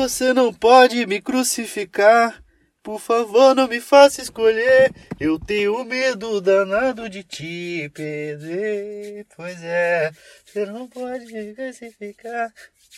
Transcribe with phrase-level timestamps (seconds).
[0.00, 2.42] Você não pode me crucificar.
[2.82, 4.90] Por favor, não me faça escolher.
[5.20, 9.26] Eu tenho medo danado de te perder.
[9.36, 10.10] Pois é,
[10.42, 12.50] você não pode me crucificar.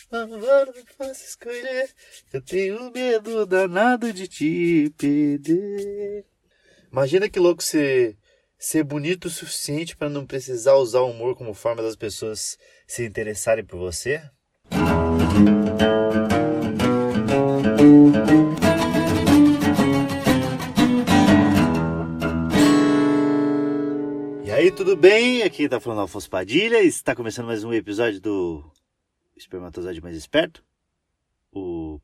[0.09, 1.89] Por favor, não me faça escolher.
[2.31, 6.25] Eu tenho medo danado de te perder.
[6.89, 8.17] Imagina que louco ser,
[8.57, 12.57] ser bonito o suficiente para não precisar usar o humor como forma das pessoas
[12.87, 14.23] se interessarem por você.
[24.45, 25.43] E aí, tudo bem?
[25.43, 26.81] Aqui tá falando Alfonso Padilha.
[26.81, 28.63] Está começando mais um episódio do
[29.35, 30.63] Espermatozoide Mais Esperto.
[31.51, 31.99] O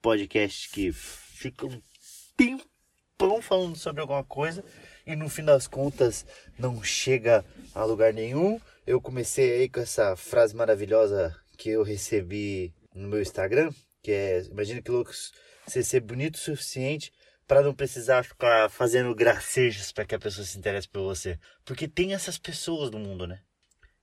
[0.00, 1.82] podcast que fica um
[2.34, 4.64] tempão falando sobre alguma coisa
[5.06, 6.24] e no fim das contas
[6.58, 8.58] não chega a lugar nenhum.
[8.86, 13.70] Eu comecei aí com essa frase maravilhosa que eu recebi no meu Instagram,
[14.02, 15.32] que é, imagina que loucos,
[15.66, 17.12] você ser bonito o suficiente
[17.46, 21.38] para não precisar ficar fazendo gracejos para que a pessoa se interesse por você.
[21.64, 23.40] Porque tem essas pessoas no mundo, né?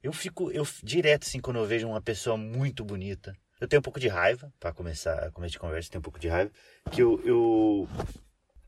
[0.01, 3.83] Eu fico, eu direto assim, quando eu vejo uma pessoa muito bonita, eu tenho um
[3.83, 6.51] pouco de raiva, para começar, começar de conversa, tenho um pouco de raiva,
[6.91, 7.89] que eu, eu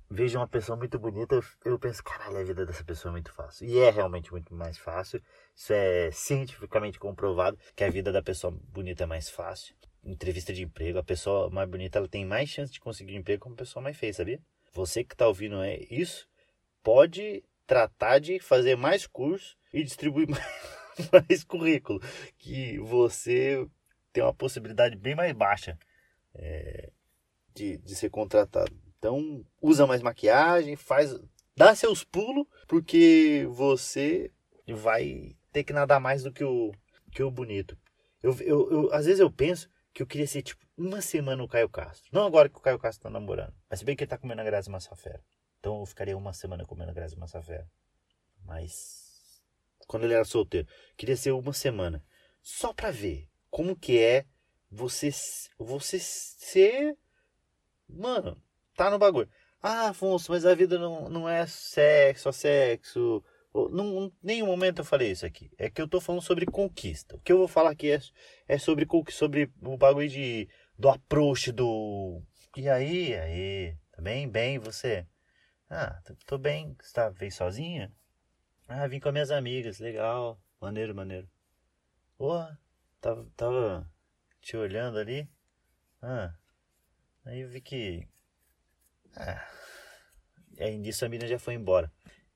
[0.10, 3.32] vejo uma pessoa muito bonita, eu, eu penso, caralho, a vida dessa pessoa é muito
[3.32, 3.66] fácil.
[3.66, 5.22] E é realmente muito mais fácil.
[5.56, 9.74] Isso é cientificamente comprovado que a vida da pessoa bonita é mais fácil.
[10.04, 13.48] Entrevista de emprego, a pessoa mais bonita ela tem mais chance de conseguir emprego que
[13.48, 14.42] uma pessoa mais feia, sabia?
[14.74, 16.28] Você que está ouvindo é isso,
[16.82, 20.44] pode tratar de fazer mais curso e distribuir mais,
[21.12, 22.02] mais currículo,
[22.38, 23.66] que você
[24.12, 25.78] tem uma possibilidade bem mais baixa
[26.34, 26.92] é,
[27.54, 28.72] de, de ser contratado.
[28.98, 31.18] Então, usa mais maquiagem, faz,
[31.56, 34.32] dá seus pulos, porque você
[34.68, 36.72] vai ter que nadar mais do que o,
[37.12, 37.78] que o bonito.
[38.22, 41.48] Eu, eu, eu, às vezes eu penso que eu queria ser tipo uma semana o
[41.48, 42.10] Caio Castro.
[42.12, 43.54] Não agora que o Caio Castro tá namorando.
[43.70, 45.24] Mas se bem que ele tá comendo a Grazi Massafera.
[45.60, 47.70] Então eu ficaria uma semana comendo a Grazi Massafera.
[48.44, 49.44] Mas
[49.88, 52.04] quando ele era solteiro, queria ser uma semana.
[52.42, 54.26] Só pra ver como que é
[54.72, 55.10] você,
[55.58, 56.98] você ser.
[57.88, 58.42] Mano,
[58.76, 59.30] tá no bagulho.
[59.62, 63.24] Ah, Afonso, mas a vida não, não é sexo, só sexo.
[63.54, 65.52] Em nenhum momento eu falei isso aqui.
[65.58, 67.16] É que eu tô falando sobre conquista.
[67.16, 68.00] O que eu vou falar aqui é,
[68.48, 70.48] é sobre, sobre o bagulho de,
[70.78, 72.22] do approach, do.
[72.56, 73.76] E aí, aí?
[73.92, 74.28] Tá bem?
[74.30, 75.06] Bem, você?
[75.70, 76.76] Ah, tô bem.
[76.82, 77.92] Você tá, veio sozinha?
[78.68, 79.80] Ah, vim com as minhas amigas.
[79.80, 80.42] Legal.
[80.60, 81.30] Maneiro, maneiro.
[82.18, 82.60] Porra,
[83.02, 83.92] tava, tava
[84.42, 85.30] te olhando ali.
[86.02, 86.34] Ah,
[87.26, 88.08] aí eu vi que
[89.16, 89.46] ah,
[90.60, 91.92] aí nisso a menina já foi embora.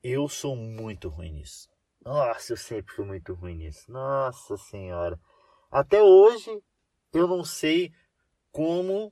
[0.07, 1.67] Eu sou muito ruim nisso.
[2.05, 3.91] Nossa, eu sempre fui muito ruim nisso.
[3.91, 5.19] Nossa senhora.
[5.71, 6.61] Até hoje
[7.11, 7.91] eu não sei
[8.51, 9.11] como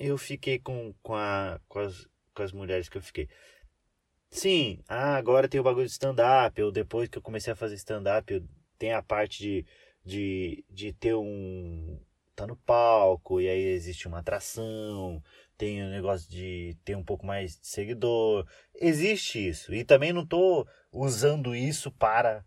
[0.00, 3.28] eu fiquei com, com, a, com, as, com as mulheres que eu fiquei.
[4.30, 6.60] Sim, ah, agora tem o bagulho de stand-up.
[6.60, 8.44] Eu, depois que eu comecei a fazer stand-up,
[8.76, 9.64] tem a parte de,
[10.04, 12.00] de, de ter um.
[12.34, 15.22] tá no palco, e aí existe uma atração,
[15.56, 18.46] tem o negócio de ter um pouco mais de seguidor.
[18.74, 19.74] Existe isso.
[19.74, 22.44] E também não estou usando isso para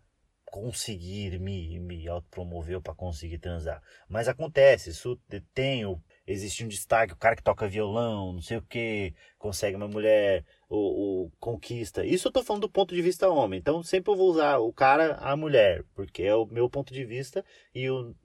[0.56, 3.84] conseguir me, me autopromover para conseguir transar.
[4.08, 5.20] Mas acontece, isso
[5.54, 5.84] tem,
[6.26, 10.46] existe um destaque, o cara que toca violão, não sei o que, consegue uma mulher,
[10.70, 12.06] ou, conquista.
[12.06, 13.60] Isso eu tô falando do ponto de vista homem.
[13.60, 17.04] Então sempre eu vou usar o cara, a mulher, porque é o meu ponto de
[17.04, 17.44] vista
[17.74, 18.16] e o,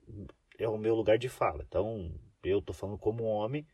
[0.57, 1.65] é o meu lugar de fala.
[1.67, 2.13] Então
[2.45, 3.67] eu tô falando como homem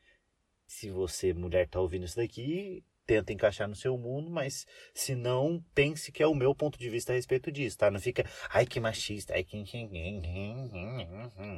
[0.67, 5.63] se você, mulher, está ouvindo isso daqui, tenta encaixar no seu mundo, mas se não,
[5.73, 7.89] pense que é o meu ponto de vista a respeito disso, tá?
[7.89, 9.63] Não fica, ai que machista, ai que.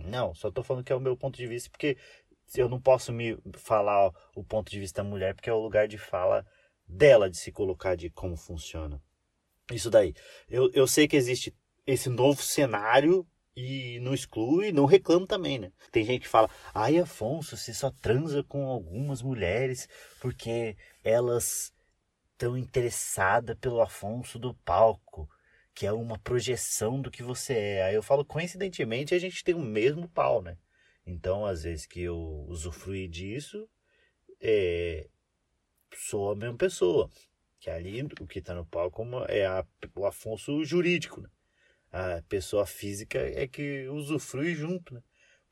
[0.06, 1.98] Não, só tô falando que é o meu ponto de vista, porque
[2.56, 5.88] eu não posso me falar o ponto de vista da mulher, porque é o lugar
[5.88, 6.46] de fala
[6.88, 9.02] dela de se colocar de como funciona.
[9.72, 10.14] Isso daí.
[10.48, 11.56] Eu, eu sei que existe
[11.86, 13.28] esse novo cenário
[13.60, 15.72] e não exclui, não reclama também, né?
[15.92, 19.88] Tem gente que fala, ai Afonso, você só transa com algumas mulheres
[20.22, 21.74] porque elas
[22.32, 25.30] estão interessadas pelo Afonso do palco,
[25.76, 27.84] que é uma projeção do que você é.
[27.84, 30.58] Aí eu falo, coincidentemente, a gente tem o mesmo pau, né?
[31.06, 32.18] Então, às vezes que eu
[32.48, 33.68] usufruí disso,
[34.40, 35.10] é,
[35.94, 37.10] sou a mesma pessoa.
[37.60, 41.30] Que ali, o que está no palco é a, o Afonso jurídico, né?
[41.92, 45.02] A pessoa física é que usufrui junto, né?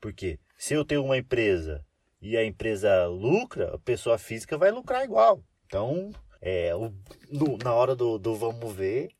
[0.00, 1.84] Porque se eu tenho uma empresa
[2.20, 5.42] e a empresa lucra, a pessoa física vai lucrar igual.
[5.66, 6.92] Então, é, o,
[7.30, 9.10] no, na hora do, do vamos ver,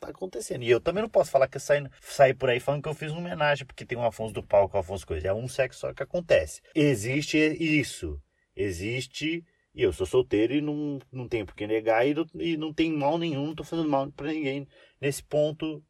[0.00, 0.62] tá acontecendo.
[0.62, 3.10] E eu também não posso falar que eu saí, por aí falando que eu fiz
[3.10, 5.28] uma homenagem, porque tem um Afonso do palco, Afonso Coisa.
[5.28, 6.60] É um sexo só que acontece.
[6.74, 8.20] Existe isso.
[8.54, 9.44] Existe.
[9.74, 12.74] E eu sou solteiro e não, não tenho por que negar e não, e não
[12.74, 14.68] tem mal nenhum, não tô fazendo mal para ninguém
[15.00, 15.82] nesse ponto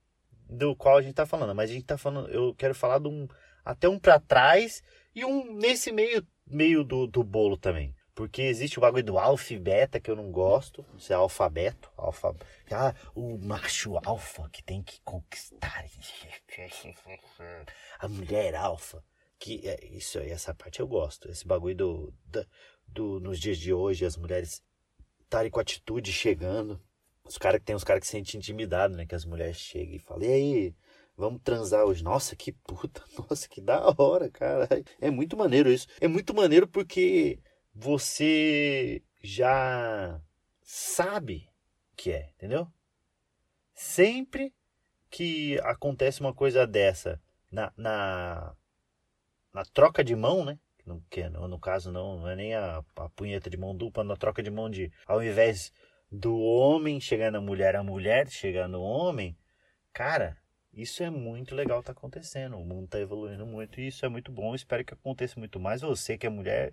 [0.52, 1.54] do qual a gente tá falando.
[1.54, 3.26] Mas a gente tá falando, eu quero falar de um
[3.64, 4.82] até um para trás
[5.14, 7.94] e um nesse meio meio do, do bolo também.
[8.14, 10.84] Porque existe o bagulho do alfa e beta que eu não gosto.
[10.98, 11.90] Isso é alfabeto.
[11.96, 12.34] Alfa...
[12.70, 15.86] Ah, o macho alfa que tem que conquistar.
[17.98, 19.02] A mulher alfa.
[19.38, 21.30] Que é, isso aí, essa parte eu gosto.
[21.30, 22.46] Esse bagulho do, do,
[22.86, 24.62] do nos dias de hoje, as mulheres
[25.22, 26.78] estarem com atitude chegando.
[27.32, 29.06] Os caras que tem os caras que se sentem intimidados, né?
[29.06, 30.74] Que as mulheres chegam e falam, e aí,
[31.16, 32.04] vamos transar hoje.
[32.04, 34.68] Nossa, que puta, nossa, que da hora, cara.
[35.00, 35.86] É muito maneiro isso.
[35.98, 37.38] É muito maneiro porque
[37.74, 40.20] você já
[40.62, 41.48] sabe
[41.96, 42.68] que é, entendeu?
[43.74, 44.52] Sempre
[45.08, 47.18] que acontece uma coisa dessa
[47.50, 48.54] na, na,
[49.54, 50.58] na troca de mão, né?
[51.08, 54.16] Que no, no caso não, não é nem a, a punheta de mão dupla, na
[54.16, 55.72] troca de mão de ao invés
[56.12, 59.34] do homem chegar na mulher, a mulher chegar no homem,
[59.94, 60.36] cara,
[60.72, 62.58] isso é muito legal tá acontecendo.
[62.58, 64.54] O mundo tá evoluindo muito e isso é muito bom.
[64.54, 65.80] Espero que aconteça muito mais.
[65.80, 66.72] Você que é mulher,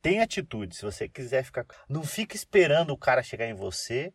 [0.00, 0.76] tem atitude.
[0.76, 1.66] Se você quiser ficar.
[1.88, 4.12] Não fica esperando o cara chegar em você,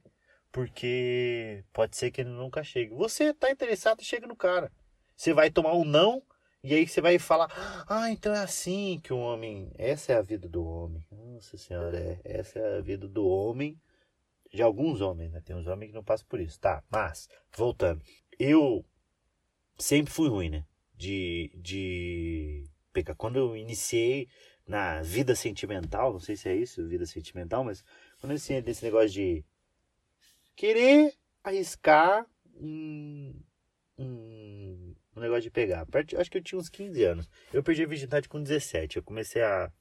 [0.52, 2.94] porque pode ser que ele nunca chegue.
[2.94, 4.72] Você tá interessado, chega no cara.
[5.16, 6.24] Você vai tomar um não,
[6.64, 7.50] e aí você vai falar:
[7.88, 9.72] Ah, então é assim que o homem.
[9.78, 11.06] Essa é a vida do homem.
[11.12, 12.20] Nossa senhora, é.
[12.24, 13.80] Essa é a vida do homem.
[14.52, 15.42] De alguns homens, né?
[15.42, 16.60] Tem uns homens que não passam por isso.
[16.60, 18.02] Tá, mas, voltando.
[18.38, 18.86] Eu
[19.78, 20.66] sempre fui ruim, né?
[20.96, 21.52] De.
[21.56, 23.16] de pegar.
[23.16, 24.28] Quando eu iniciei
[24.68, 27.84] na vida sentimental, não sei se é isso, vida sentimental, mas
[28.20, 29.44] quando assim, desse negócio de
[30.56, 31.14] querer
[31.44, 32.26] arriscar
[32.56, 33.34] um,
[33.98, 35.88] um, um negócio de pegar.
[36.18, 37.30] Acho que eu tinha uns 15 anos.
[37.54, 38.98] Eu perdi a virgindade com 17.
[38.98, 39.72] Eu comecei a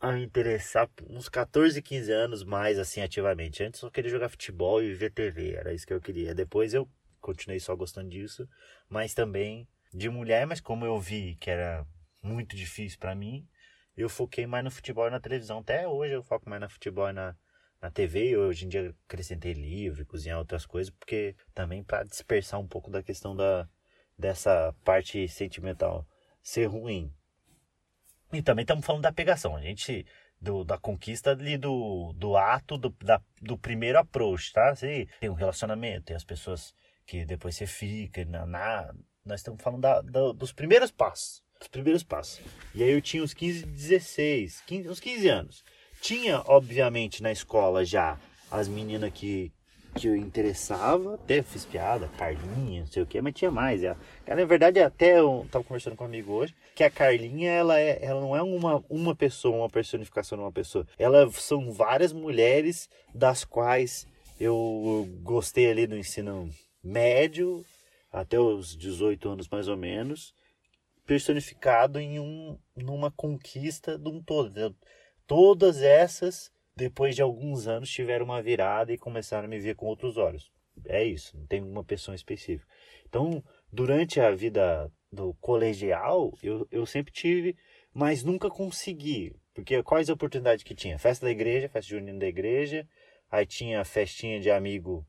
[0.00, 3.62] a me interessar uns 14, 15 anos mais assim ativamente.
[3.62, 6.34] Antes eu queria jogar futebol e ver TV, era isso que eu queria.
[6.34, 6.88] Depois eu
[7.20, 8.48] continuei só gostando disso,
[8.88, 11.86] mas também de mulher, mas como eu vi que era
[12.22, 13.46] muito difícil para mim.
[13.96, 15.58] Eu foquei mais no futebol e na televisão.
[15.58, 17.36] Até hoje eu foco mais no futebol e na,
[17.80, 18.36] na TV.
[18.36, 23.02] Hoje em dia acrescentei livro, cozinhar outras coisas, porque também para dispersar um pouco da
[23.02, 23.68] questão da,
[24.16, 26.06] dessa parte sentimental
[26.42, 27.12] ser ruim.
[28.32, 29.56] E também estamos falando da pegação.
[29.56, 30.06] A gente
[30.40, 34.74] do, da conquista ali do, do ato, do, da, do primeiro approach, tá?
[34.74, 36.74] Você tem um relacionamento, tem as pessoas
[37.06, 38.94] que depois você fica, na, na
[39.24, 42.40] nós estamos falando da, da, dos primeiros passos os primeiros passos.
[42.74, 45.64] E aí eu tinha uns 15, 16, 15, uns 15 anos.
[46.00, 48.18] Tinha, obviamente, na escola já
[48.50, 49.52] as meninas que,
[50.00, 53.82] que eu interessava, até fiz piada, Carlinha, não sei o que, mas tinha mais.
[53.82, 53.96] Ela,
[54.26, 57.98] na verdade, até eu tava conversando com um amigo hoje, que a Carlinha, ela, é,
[58.02, 60.86] ela não é uma, uma pessoa, uma personificação de uma pessoa.
[60.98, 64.06] Elas são várias mulheres das quais
[64.38, 66.48] eu gostei ali no ensino
[66.82, 67.64] médio,
[68.12, 70.34] até os 18 anos mais ou menos
[71.08, 74.76] personificado em um, numa conquista de um todo.
[75.26, 79.86] Todas essas, depois de alguns anos, tiveram uma virada e começaram a me ver com
[79.86, 80.48] outros olhos.
[80.84, 82.70] É isso, não tem uma pessoa específica.
[83.04, 83.42] Então,
[83.72, 87.56] durante a vida do colegial, eu, eu sempre tive,
[87.92, 89.34] mas nunca consegui.
[89.52, 91.00] Porque quais oportunidades que tinha?
[91.00, 92.88] Festa da igreja, festa junina da igreja,
[93.28, 95.04] aí tinha festinha de amigo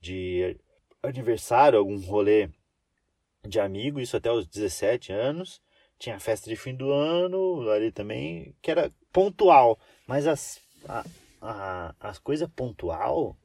[0.00, 0.58] de
[1.00, 2.50] aniversário, algum rolê
[3.46, 5.62] de amigo, isso até os 17 anos.
[6.00, 9.78] Tinha festa de fim do ano ali também, que era pontual.
[10.04, 11.04] Mas as, a,
[11.40, 13.36] a, as coisas pontual,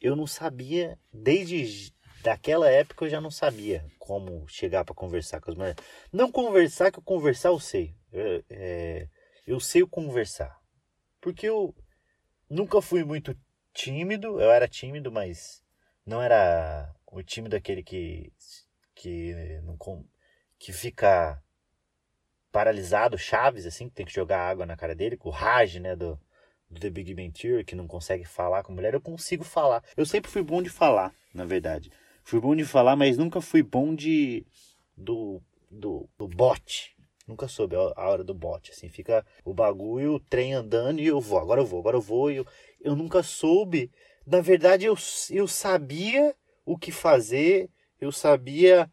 [0.00, 5.50] eu não sabia, desde daquela época eu já não sabia como chegar para conversar com
[5.50, 5.84] as mulheres.
[6.12, 7.94] Não conversar, que eu conversar eu sei.
[8.10, 9.08] Eu, é,
[9.46, 10.58] eu sei o conversar.
[11.20, 11.74] Porque eu
[12.48, 13.36] nunca fui muito
[13.72, 15.62] tímido, eu era tímido, mas
[16.06, 18.32] não era o tímido aquele que
[18.94, 19.76] que não
[20.58, 21.42] que fica
[22.50, 25.96] paralisado, Chaves assim, que tem que jogar água na cara dele, com o Raj, né,
[25.96, 26.18] do,
[26.74, 29.82] do The Big Bang Theory, que não consegue falar com mulher, eu consigo falar.
[29.96, 31.90] Eu sempre fui bom de falar, na verdade.
[32.22, 34.44] Fui bom de falar, mas nunca fui bom de
[34.96, 35.40] do
[35.70, 36.94] do, do bote.
[37.26, 41.18] Nunca soube a hora do bote, assim, fica o bagulho, o trem andando e eu
[41.20, 42.30] vou, agora eu vou, agora eu vou.
[42.30, 42.46] Eu,
[42.82, 43.90] eu nunca soube.
[44.26, 44.94] Na verdade, eu,
[45.30, 46.34] eu sabia
[46.66, 48.90] o que fazer, eu sabia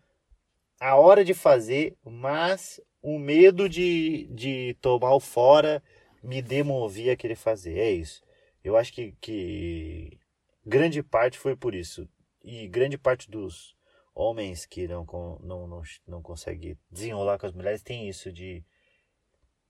[0.80, 5.84] a hora de fazer, mas o medo de, de tomar o fora
[6.22, 7.78] me demovia a querer fazer.
[7.78, 8.24] É isso.
[8.64, 10.20] Eu acho que, que
[10.66, 12.08] grande parte foi por isso.
[12.44, 13.76] e grande parte dos
[14.14, 15.06] homens que não,
[15.42, 18.64] não, não, não conseguem desenrolar com as mulheres tem isso de,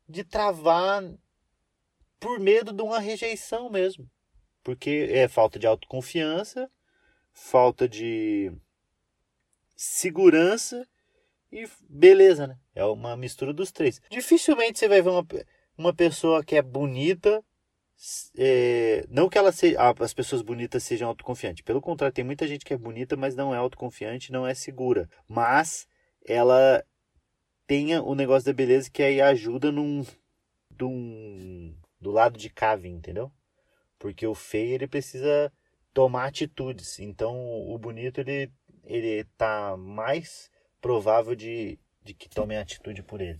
[0.07, 1.03] de travar
[2.19, 4.09] por medo de uma rejeição mesmo.
[4.63, 6.69] Porque é falta de autoconfiança,
[7.31, 8.51] falta de
[9.75, 10.87] segurança
[11.51, 12.59] e beleza, né?
[12.75, 13.99] É uma mistura dos três.
[14.09, 15.25] Dificilmente você vai ver uma,
[15.81, 17.43] uma pessoa que é bonita
[18.35, 21.63] é, não que ela seja, as pessoas bonitas sejam autoconfiantes.
[21.63, 25.07] Pelo contrário, tem muita gente que é bonita, mas não é autoconfiante, não é segura.
[25.27, 25.87] Mas
[26.25, 26.83] ela
[27.67, 30.05] tenha o negócio da beleza que aí ajuda num,
[30.79, 33.31] num do lado de cá, entendeu?
[33.99, 35.53] Porque o feio ele precisa
[35.93, 36.99] tomar atitudes.
[36.99, 37.35] Então
[37.69, 38.51] o bonito ele
[38.83, 40.49] ele tá mais
[40.81, 43.39] provável de, de que tomem atitude por ele.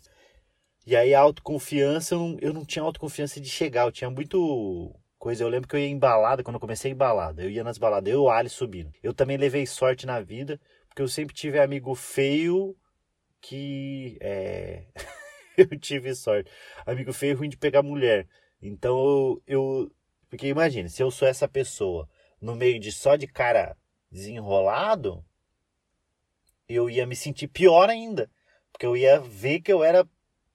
[0.85, 4.93] E aí a autoconfiança, eu não, eu não tinha autoconfiança de chegar, eu tinha muito
[5.19, 5.43] coisa.
[5.43, 7.77] Eu lembro que eu ia em balada, quando eu comecei em balada, eu ia nas
[7.77, 8.91] baladas, eu e o Ali subindo.
[9.03, 12.75] Eu também levei sorte na vida, porque eu sempre tive amigo feio
[13.39, 14.17] que.
[14.21, 14.85] É...
[15.57, 16.51] eu tive sorte.
[16.85, 18.27] Amigo feio ruim de pegar mulher.
[18.61, 19.91] Então eu.
[20.29, 22.09] Porque imagine, se eu sou essa pessoa
[22.41, 23.77] no meio de só de cara
[24.09, 25.23] desenrolado,
[26.67, 28.29] eu ia me sentir pior ainda.
[28.71, 30.07] Porque eu ia ver que eu era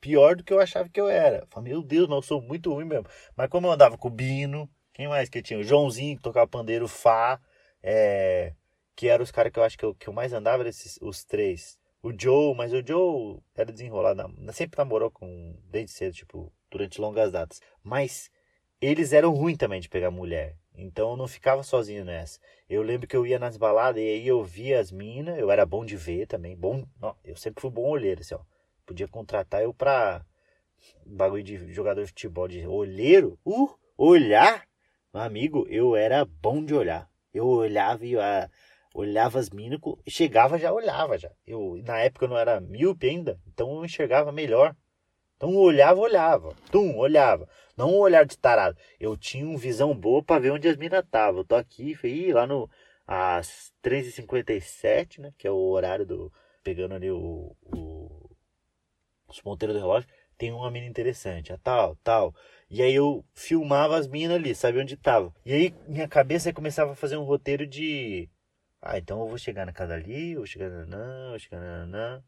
[0.07, 1.39] pior do que eu achava que eu era.
[1.39, 3.07] Eu falei, meu Deus, não, eu sou muito ruim mesmo.
[3.37, 5.59] Mas como eu andava com o Bino, quem mais que tinha?
[5.59, 7.41] O Joãozinho, que tocava pandeiro, Fá,
[7.83, 8.53] é,
[8.95, 11.25] que eram os caras que eu acho que eu, que eu mais andava, esses, os
[11.25, 11.77] três.
[12.01, 17.33] O Joe, mas o Joe era desenrolado, sempre namorou com, desde cedo, tipo, durante longas
[17.33, 17.61] datas.
[17.83, 18.31] Mas
[18.81, 20.57] eles eram ruins também de pegar mulher.
[20.77, 22.39] Então eu não ficava sozinho nessa.
[22.69, 25.67] Eu lembro que eu ia nas baladas e aí eu via as minas, eu era
[25.67, 26.85] bom de ver também, bom,
[27.25, 28.41] eu sempre fui bom olheiro, assim, ó.
[28.87, 30.25] Podia contratar eu pra
[31.05, 33.39] bagulho de jogador de futebol, de olheiro.
[33.45, 34.67] Uh, olhar?
[35.13, 37.11] Meu amigo, eu era bom de olhar.
[37.35, 38.21] Eu olhava e uh,
[38.95, 41.31] olhava as minas, chegava já olhava já.
[41.47, 44.75] Eu, na época eu não era míope ainda, então eu enxergava melhor.
[45.37, 46.55] Então olhava, olhava.
[46.71, 47.47] Tum, olhava.
[47.77, 48.77] Não um olhar de tarado.
[48.99, 51.41] Eu tinha uma visão boa para ver onde as minas estavam.
[51.41, 52.71] Eu tô aqui, fui lá no
[53.07, 55.33] às 3h57, né?
[55.37, 56.33] Que é o horário do.
[56.63, 57.96] Pegando ali o, o
[59.29, 62.35] os ponteiros do relógio, tem uma mina interessante, a tal, tal.
[62.71, 65.33] E aí eu filmava as minas ali, sabia onde tava.
[65.45, 68.29] E aí minha cabeça começava a fazer um roteiro de.
[68.83, 72.23] Ah, então eu vou chegar na casa ali, eu vou chegar na vou chegar na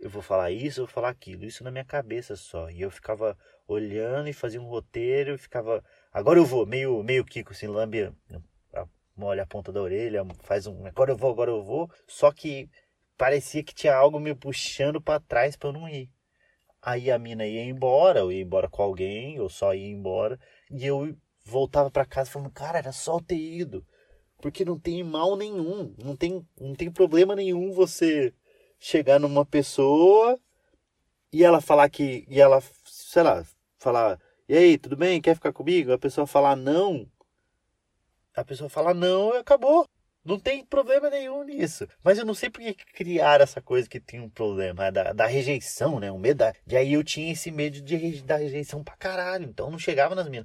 [0.00, 1.44] eu vou falar isso, eu vou falar aquilo.
[1.44, 2.70] Isso na minha cabeça só.
[2.70, 5.82] E eu ficava olhando e fazia um roteiro, e ficava.
[6.12, 8.12] Agora eu vou, meio, meio Kiko, assim, lambe,
[9.16, 10.86] molha a ponta da orelha, faz um.
[10.86, 11.90] Agora eu vou, agora eu vou.
[12.06, 12.68] Só que
[13.16, 16.10] parecia que tinha algo me puxando para trás para eu não ir.
[16.86, 20.38] Aí a mina ia embora, eu ia embora com alguém, eu só ia embora.
[20.70, 23.84] E eu voltava para casa falando, cara, era só eu ter ido.
[24.40, 28.32] Porque não tem mal nenhum, não tem, não tem problema nenhum você
[28.78, 30.38] chegar numa pessoa
[31.32, 32.24] e ela falar que.
[32.28, 33.44] E ela, sei lá,
[33.78, 35.20] falar, e aí, tudo bem?
[35.20, 35.92] Quer ficar comigo?
[35.92, 37.10] A pessoa falar não.
[38.32, 39.88] A pessoa falar não e acabou.
[40.26, 41.86] Não tem problema nenhum nisso.
[42.02, 45.24] Mas eu não sei por que criaram essa coisa que tem um problema da, da
[45.24, 46.10] rejeição, né?
[46.10, 46.52] O medo da...
[46.66, 49.44] E aí eu tinha esse medo de, da rejeição pra caralho.
[49.44, 50.44] Então não chegava nas minhas.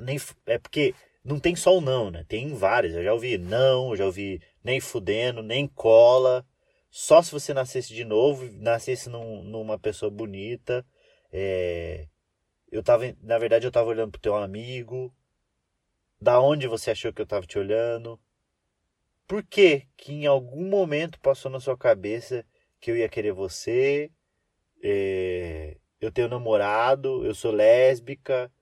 [0.00, 0.92] Nem, é porque
[1.24, 2.24] não tem só o não, né?
[2.26, 2.94] Tem várias.
[2.96, 6.44] Eu já ouvi não, eu já ouvi nem fudendo, nem cola.
[6.90, 10.84] Só se você nascesse de novo, nascesse num, numa pessoa bonita.
[11.32, 12.08] É...
[12.72, 15.14] Eu tava, na verdade, eu tava olhando pro teu amigo.
[16.20, 18.18] Da onde você achou que eu tava te olhando?
[19.32, 22.44] Por que que em algum momento passou na sua cabeça
[22.78, 24.10] que eu ia querer você?
[24.82, 28.52] É, eu tenho namorado, eu sou lésbica.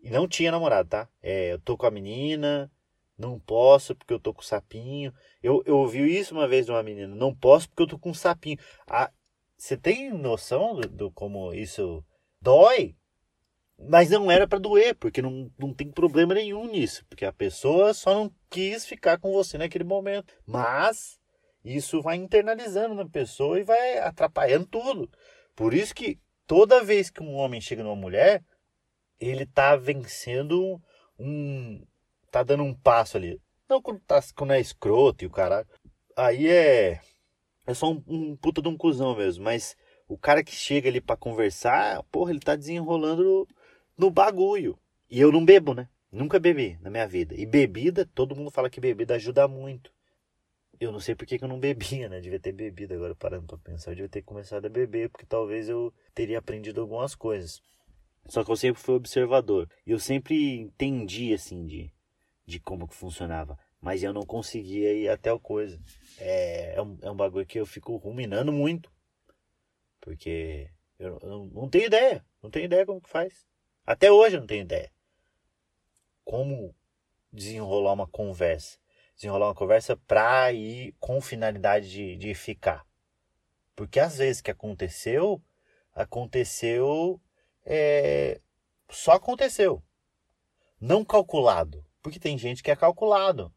[0.00, 1.08] E não tinha namorado, tá?
[1.20, 2.70] É, eu tô com a menina,
[3.18, 5.12] não posso porque eu tô com sapinho.
[5.42, 8.14] Eu, eu ouvi isso uma vez de uma menina, não posso porque eu tô com
[8.14, 8.58] sapinho.
[8.86, 9.10] Ah,
[9.58, 12.04] você tem noção do, do como isso
[12.40, 12.94] dói?
[13.78, 17.92] Mas não era para doer, porque não, não tem problema nenhum nisso, porque a pessoa
[17.92, 20.32] só não quis ficar com você naquele momento.
[20.46, 21.18] Mas
[21.64, 25.10] isso vai internalizando na pessoa e vai atrapalhando tudo.
[25.56, 28.44] Por isso que toda vez que um homem chega numa mulher,
[29.18, 30.80] ele tá vencendo
[31.18, 31.84] um.
[32.30, 33.40] tá dando um passo ali.
[33.68, 35.66] Não quando, tá, quando é escroto e o caralho.
[36.16, 37.00] Aí é.
[37.66, 39.44] É só um, um puta de um cuzão mesmo.
[39.44, 39.76] Mas
[40.06, 43.48] o cara que chega ali para conversar, porra, ele tá desenrolando
[43.96, 44.78] no bagulho.
[45.10, 45.88] E eu não bebo, né?
[46.10, 47.34] Nunca bebi na minha vida.
[47.34, 49.92] E bebida, todo mundo fala que bebida ajuda muito.
[50.78, 52.20] Eu não sei por que, eu não bebia, né?
[52.20, 53.90] Devia ter bebido agora, parando pra pensar.
[53.90, 57.60] Eu devia ter começado a beber, porque talvez eu teria aprendido algumas coisas.
[58.26, 59.68] Só que eu sempre fui observador.
[59.86, 61.92] E eu sempre entendi, assim, de,
[62.46, 63.58] de como que funcionava.
[63.80, 65.80] Mas eu não conseguia ir até a coisa.
[66.18, 68.90] É, é, um, é um bagulho que eu fico ruminando muito.
[70.00, 72.24] Porque eu, eu não tenho ideia.
[72.42, 73.46] Não tenho ideia como que faz.
[73.86, 74.90] Até hoje eu não tenho ideia.
[76.24, 76.74] Como
[77.32, 78.78] desenrolar uma conversa.
[79.14, 82.86] Desenrolar uma conversa pra ir com finalidade de, de ficar.
[83.76, 85.42] Porque às vezes que aconteceu,
[85.94, 87.20] aconteceu.
[87.64, 88.40] É,
[88.90, 89.82] só aconteceu.
[90.80, 91.84] Não calculado.
[92.02, 93.52] Porque tem gente que é calculado.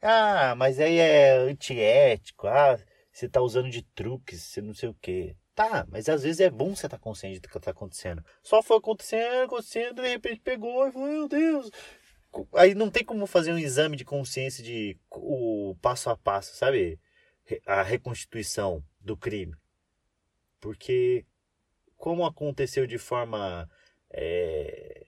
[0.00, 2.46] Ah, mas aí é antiético.
[2.46, 2.78] Ah,
[3.10, 5.36] você tá usando de truques, você não sei o quê.
[5.54, 8.24] Tá, mas às vezes é bom você estar tá consciente do que tá acontecendo.
[8.42, 11.70] Só foi acontecendo, acontecendo, de repente pegou e falou, meu Deus.
[12.54, 16.98] Aí não tem como fazer um exame de consciência de o passo a passo, sabe?
[17.64, 19.54] A reconstituição do crime.
[20.60, 21.24] Porque
[21.96, 23.70] como aconteceu de forma
[24.10, 25.06] é,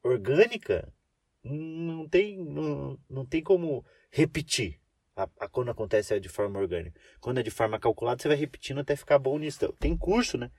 [0.00, 0.92] orgânica,
[1.42, 4.80] não tem, não, não tem como repetir
[5.16, 7.00] a, a, quando acontece de forma orgânica.
[7.20, 9.72] Quando é de forma calculada, você vai repetindo até ficar bom nisso.
[9.80, 10.50] Tem curso, né?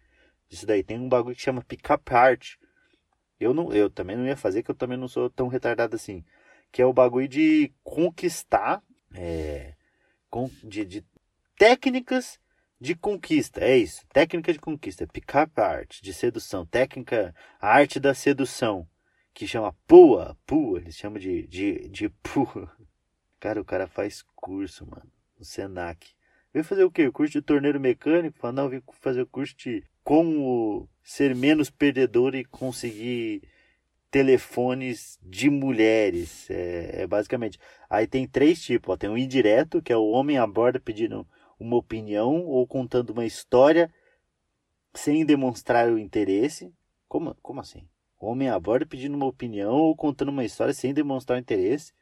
[0.50, 0.84] Isso daí.
[0.84, 2.56] Tem um bagulho que chama pick-up art.
[3.40, 6.26] Eu, não, eu também não ia fazer, que eu também não sou tão retardado assim.
[6.72, 8.82] Que é o bagulho de conquistar,
[9.14, 9.76] é,
[10.30, 11.06] com, de, de
[11.58, 12.40] técnicas
[12.80, 13.62] de conquista.
[13.62, 14.06] É isso.
[14.12, 15.06] Técnica de conquista.
[15.08, 16.66] Pick-up art, de sedução.
[16.66, 18.88] Técnica, a arte da sedução
[19.34, 22.76] que chama PUA, PUA, eles chamam de, de, de PUA.
[23.40, 26.08] Cara, o cara faz curso, mano, no Senac.
[26.54, 27.08] Veio fazer o quê?
[27.08, 28.40] O curso de torneiro mecânico?
[28.40, 33.44] Fala, não, vim fazer o curso de como ser menos perdedor e conseguir
[34.10, 36.50] telefones de mulheres.
[36.50, 37.60] É, é, basicamente.
[37.90, 38.94] Aí tem três tipos.
[38.94, 38.98] Ó.
[38.98, 41.28] Tem o indireto, que é o homem a bordo pedindo
[41.60, 43.94] uma opinião ou contando uma história
[44.94, 46.74] sem demonstrar o interesse.
[47.08, 47.88] Como, como assim?
[48.20, 51.94] Homem a bordo pedindo uma opinião ou contando uma história sem demonstrar interesse.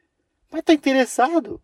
[0.50, 1.62] Mas tá interessado.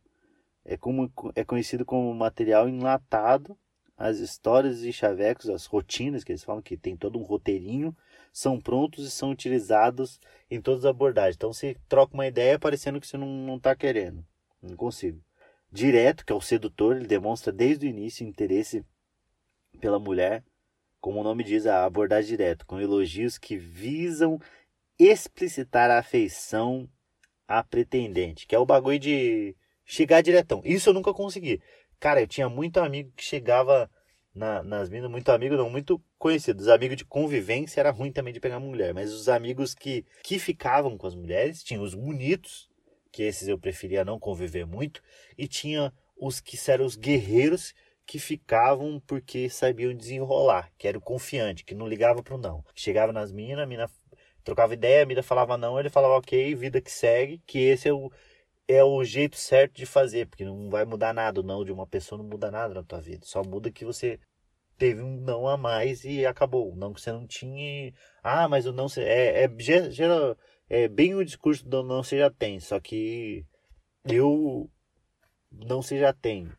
[0.65, 3.57] É, como, é conhecido como material enlatado.
[3.97, 7.97] As histórias e chavecos, as rotinas, que eles falam que tem todo um roteirinho,
[8.33, 10.19] são prontos e são utilizados
[10.51, 11.37] em todas as abordagens.
[11.37, 14.25] Então você troca uma ideia parecendo que você não, não tá querendo.
[14.61, 15.23] Não consigo.
[15.71, 18.85] Direto, que é o sedutor, ele demonstra desde o início interesse
[19.80, 20.43] pela mulher
[21.02, 24.41] como o nome diz, a abordagem direta, com elogios que visam
[24.97, 26.89] explicitar a afeição
[27.58, 30.62] à pretendente, que é o bagulho de chegar diretão.
[30.65, 31.60] Isso eu nunca consegui.
[32.00, 33.91] Cara, eu tinha muito amigo que chegava
[34.34, 36.60] na, nas minas, muito amigo, não, muito conhecido.
[36.60, 40.38] Os amigos de convivência era ruim também de pegar mulher, mas os amigos que, que
[40.38, 42.71] ficavam com as mulheres, tinha os bonitos,
[43.12, 45.02] que esses eu preferia não conviver muito,
[45.36, 47.75] e tinha os que eram os guerreiros
[48.06, 52.65] que ficavam porque sabiam desenrolar, que era o confiante, que não ligava pro não.
[52.75, 53.91] Chegava nas minas, a mina
[54.45, 57.93] trocava ideia, a mina falava não, ele falava ok, vida que segue, que esse é
[57.93, 58.11] o,
[58.69, 62.19] é o jeito certo de fazer, porque não vai mudar nada, não de uma pessoa
[62.19, 64.19] não muda nada na tua vida, só muda que você
[64.78, 68.73] teve um não a mais e acabou, não que você não tinha, ah, mas o
[68.73, 70.37] não, é, é, geral,
[70.69, 73.47] é bem o discurso do não você já tem, só que
[74.05, 74.71] eu
[75.50, 76.50] não você já tem,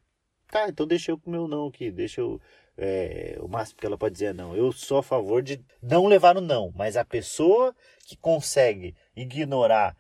[0.54, 2.40] Tá, então deixa eu com o meu não aqui, deixa eu.
[2.76, 4.56] É, o máximo que ela pode dizer é não.
[4.56, 9.96] Eu sou a favor de não levar o não, mas a pessoa que consegue ignorar,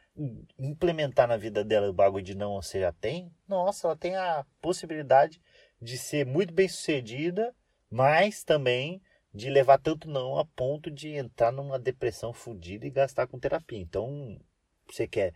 [0.57, 4.45] implementar na vida dela o bagulho de não você já tem, nossa, ela tem a
[4.61, 5.41] possibilidade
[5.81, 7.53] de ser muito bem sucedida,
[7.89, 9.01] mas também
[9.33, 13.79] de levar tanto não a ponto de entrar numa depressão fodida e gastar com terapia.
[13.79, 14.39] Então,
[14.87, 15.33] você quer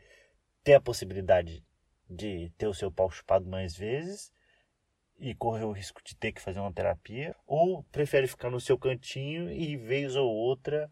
[0.63, 1.63] ter a possibilidade
[2.09, 4.31] de ter o seu pau chupado mais vezes
[5.19, 8.77] e correr o risco de ter que fazer uma terapia, ou prefere ficar no seu
[8.77, 10.91] cantinho e vez ou outra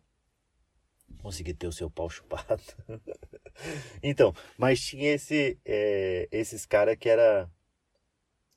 [1.22, 2.62] conseguir ter o seu pau chupado.
[4.02, 7.50] então, mas tinha esse, é, esses caras que era.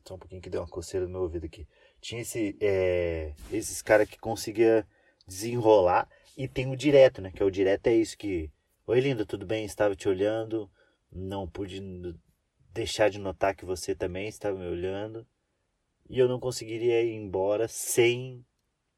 [0.06, 1.68] Só um pouquinho que deu uma coceira no meu ouvido aqui.
[2.00, 4.86] Tinha esse, é, esses caras que conseguia
[5.26, 7.30] desenrolar e tem o direto, né?
[7.30, 8.50] Que é o direto é isso que.
[8.86, 9.66] Oi, linda, tudo bem?
[9.66, 10.70] Estava te olhando.
[11.12, 11.80] Não pude
[12.72, 15.26] deixar de notar que você também estava me olhando
[16.08, 18.44] e eu não conseguiria ir embora sem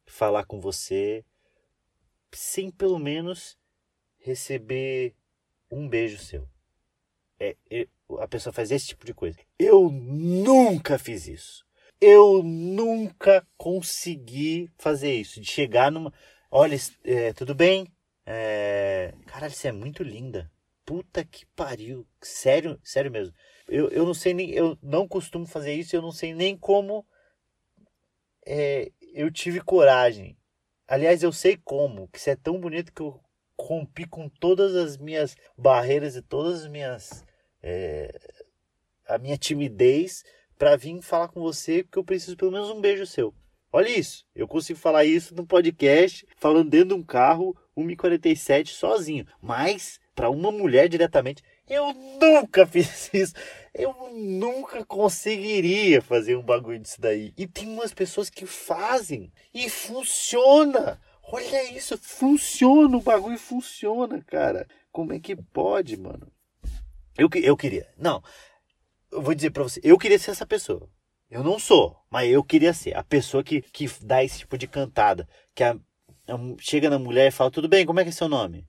[0.07, 1.25] falar com você,
[2.33, 3.59] sem pelo menos
[4.19, 5.15] receber
[5.71, 6.49] um beijo seu.
[7.39, 7.87] É, é,
[8.19, 9.39] a pessoa faz esse tipo de coisa.
[9.59, 11.65] Eu nunca fiz isso.
[12.01, 15.41] Eu nunca consegui fazer isso.
[15.41, 16.13] De chegar numa.
[16.51, 17.87] Olha, é, tudo bem?
[18.27, 19.15] É...
[19.27, 20.51] Caralho, você é muito linda.
[20.85, 22.07] Puta que pariu.
[22.21, 23.35] Sério, sério mesmo.
[23.71, 24.51] Eu, eu não sei nem.
[24.51, 27.07] Eu não costumo fazer isso, eu não sei nem como
[28.45, 30.37] é, eu tive coragem.
[30.89, 33.21] Aliás, eu sei como, que isso é tão bonito que eu
[33.59, 37.25] rompi com todas as minhas barreiras e todas as minhas.
[37.63, 38.19] É,
[39.07, 40.25] a minha timidez
[40.59, 43.35] pra vir falar com você, porque eu preciso pelo menos um beijo seu.
[43.73, 49.27] Olha isso, eu consigo falar isso no podcast, falando dentro de um carro, 1,47 sozinho.
[49.41, 53.35] Mas, para uma mulher diretamente, eu nunca fiz isso.
[53.73, 57.33] Eu nunca conseguiria fazer um bagulho disso daí.
[57.37, 61.01] E tem umas pessoas que fazem e funciona.
[61.33, 64.67] Olha isso, funciona, o bagulho funciona, cara.
[64.91, 66.27] Como é que pode, mano?
[67.17, 67.89] Eu, eu queria.
[67.97, 68.21] Não,
[69.13, 70.91] eu vou dizer pra você, eu queria ser essa pessoa.
[71.31, 74.67] Eu não sou, mas eu queria ser a pessoa que, que dá esse tipo de
[74.67, 75.29] cantada.
[75.55, 78.29] Que a, a, chega na mulher e fala: Tudo bem, como é que é seu
[78.29, 78.67] nome?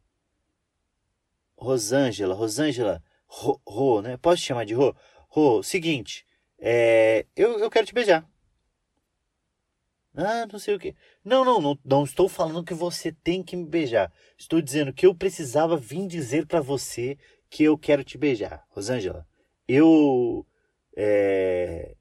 [1.62, 4.17] Rosângela, Rosângela, Ro, Ro né?
[4.17, 4.95] Posso te chamar de Ro?
[5.30, 6.26] Ro, seguinte,
[6.60, 8.28] é, eu, eu quero te beijar.
[10.15, 10.95] Ah, não sei o que.
[11.24, 14.12] Não, não, não, não estou falando que você tem que me beijar.
[14.38, 17.17] Estou dizendo que eu precisava vir dizer para você
[17.50, 18.65] que eu quero te beijar.
[18.69, 19.26] Rosângela,
[19.67, 20.45] eu.
[20.97, 21.95] É,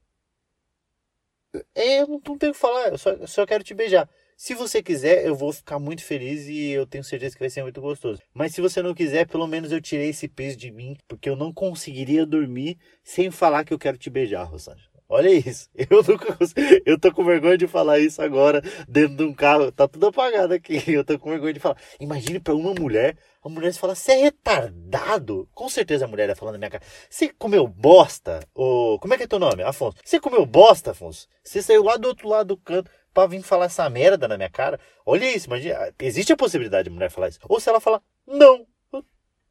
[1.75, 4.09] é, eu não, não tenho o que falar, eu só, eu só quero te beijar.
[4.43, 7.61] Se você quiser, eu vou ficar muito feliz e eu tenho certeza que vai ser
[7.61, 8.19] muito gostoso.
[8.33, 11.35] Mas se você não quiser, pelo menos eu tirei esse peso de mim, porque eu
[11.35, 14.89] não conseguiria dormir sem falar que eu quero te beijar, Rosângela.
[15.07, 15.69] Olha isso.
[15.89, 16.37] Eu nunca
[16.85, 19.69] Eu tô com vergonha de falar isso agora dentro de um carro.
[19.69, 20.81] Tá tudo apagado aqui.
[20.87, 21.75] Eu tô com vergonha de falar.
[21.99, 25.49] Imagine para uma mulher, a mulher fala: "Você é retardado?".
[25.53, 28.39] Com certeza a mulher é falando na minha cara: "Você comeu bosta?".
[28.55, 29.61] Ou como é que é teu nome?
[29.63, 29.97] Afonso.
[30.01, 31.27] "Você comeu bosta, Afonso?".
[31.43, 34.49] Você saiu lá do outro lado do canto para vir falar essa merda na minha
[34.49, 34.79] cara.
[35.05, 37.39] Olha isso, imagina, existe a possibilidade de mulher falar isso.
[37.47, 38.65] Ou se ela fala: "Não,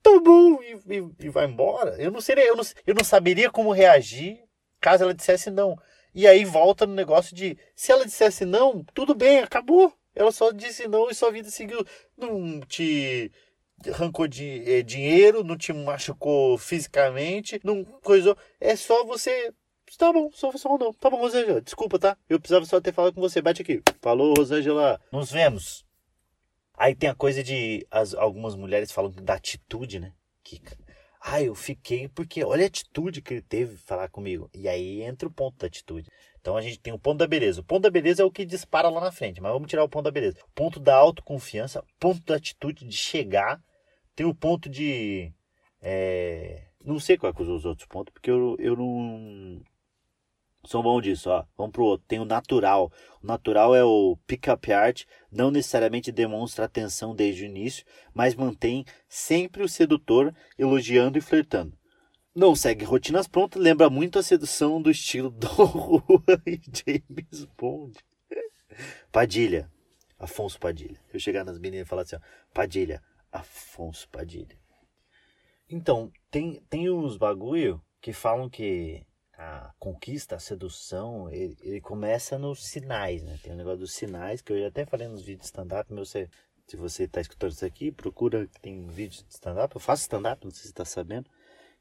[0.02, 1.96] tá bom", e, e, e vai embora.
[1.98, 4.42] Eu não seria, eu não, eu não saberia como reagir
[4.80, 5.76] caso ela dissesse não.
[6.14, 9.92] E aí volta no negócio de se ela dissesse não, tudo bem, acabou.
[10.14, 11.84] Ela só disse não e sua vida seguiu.
[12.16, 13.30] Não te
[13.88, 18.36] arrancou de, é, dinheiro, não te machucou fisicamente, não coisou.
[18.58, 19.52] É só você.
[19.98, 20.92] Tá bom, só, só não.
[20.94, 22.16] Tá bom, Rosângela, desculpa, tá?
[22.28, 23.42] Eu precisava só ter falado com você.
[23.42, 23.82] Bate aqui.
[24.00, 25.00] Falou, Rosângela.
[25.12, 25.84] Nos vemos.
[26.74, 27.86] Aí tem a coisa de.
[27.90, 30.12] As, algumas mulheres falam da atitude, né?
[30.42, 30.60] Que,
[31.20, 34.48] ah, eu fiquei porque olha a atitude que ele teve falar comigo.
[34.54, 36.08] E aí entra o ponto da atitude.
[36.40, 37.60] Então a gente tem o ponto da beleza.
[37.60, 39.88] O ponto da beleza é o que dispara lá na frente, mas vamos tirar o
[39.88, 40.38] ponto da beleza.
[40.42, 43.62] O ponto da autoconfiança, ponto da atitude de chegar.
[44.16, 45.32] Tem o ponto de.
[45.82, 46.64] É...
[46.82, 49.60] Não sei quais são os outros pontos, porque eu, eu não,
[50.64, 51.44] são bom disso, ó.
[51.56, 52.06] Vamos pro outro.
[52.06, 52.92] Tem o natural.
[53.22, 55.04] O natural é o pick-up art.
[55.30, 61.78] Não necessariamente demonstra atenção desde o início, mas mantém sempre o sedutor elogiando e flertando.
[62.34, 67.98] Não segue rotinas prontas, lembra muito a sedução do estilo do Juan e James Bond.
[69.10, 69.70] Padilha.
[70.18, 71.00] Afonso Padilha.
[71.12, 72.20] Eu chegar nas meninas e falar assim, ó,
[72.52, 73.02] Padilha.
[73.32, 74.58] Afonso Padilha.
[75.68, 79.06] Então, tem, tem uns bagulho que falam que
[79.40, 83.38] a conquista, a sedução, ele, ele, começa nos sinais, né?
[83.42, 86.04] Tem o um negócio dos sinais, que eu até falei nos vídeos de stand-up, meu,
[86.04, 86.28] você,
[86.66, 90.44] se você está escutando isso aqui, procura que tem vídeos de stand-up, eu faço stand-up,
[90.44, 91.28] não sei se está sabendo,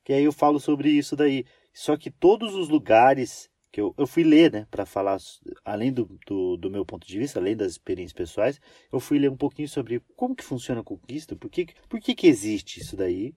[0.06, 1.46] que aí eu falo sobre isso daí.
[1.74, 5.18] Só que todos os lugares que eu, eu fui ler, né, para falar,
[5.66, 8.60] além do, do, do, meu ponto de vista, além das experiências pessoais,
[8.92, 12.16] eu fui ler um pouquinho sobre como que funciona a conquista, por que, por que,
[12.16, 13.34] que existe isso daí,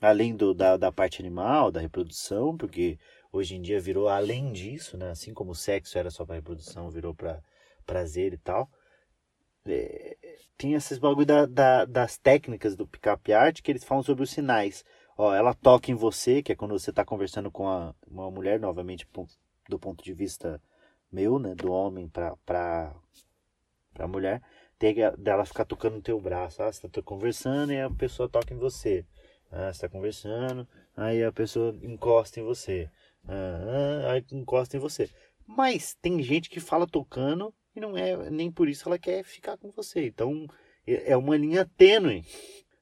[0.00, 2.98] além do, da, da parte animal, da reprodução, porque
[3.32, 5.10] hoje em dia virou além disso, né?
[5.10, 7.42] Assim como o sexo era só para reprodução, virou para
[7.86, 8.70] prazer e tal.
[9.66, 10.16] É,
[10.56, 14.30] tem esses bagulho da, da, das técnicas do pick-up art que eles falam sobre os
[14.30, 14.84] sinais.
[15.16, 18.58] Ó, ela toca em você, que é quando você está conversando com a, uma mulher,
[18.60, 19.06] novamente
[19.68, 20.60] do ponto de vista
[21.10, 21.54] meu, né?
[21.54, 22.94] Do homem para pra,
[23.92, 24.42] pra mulher.
[24.78, 26.62] Tem dela ficar tocando no teu braço.
[26.62, 29.04] Ah, você está conversando e a pessoa toca em você.
[29.50, 32.90] Ah, você está conversando, aí a pessoa encosta em você.
[33.28, 35.08] Ah, aí encosta em você.
[35.46, 39.56] Mas tem gente que fala tocando e não é nem por isso ela quer ficar
[39.56, 40.06] com você.
[40.06, 40.46] Então
[40.86, 42.24] é uma linha tênue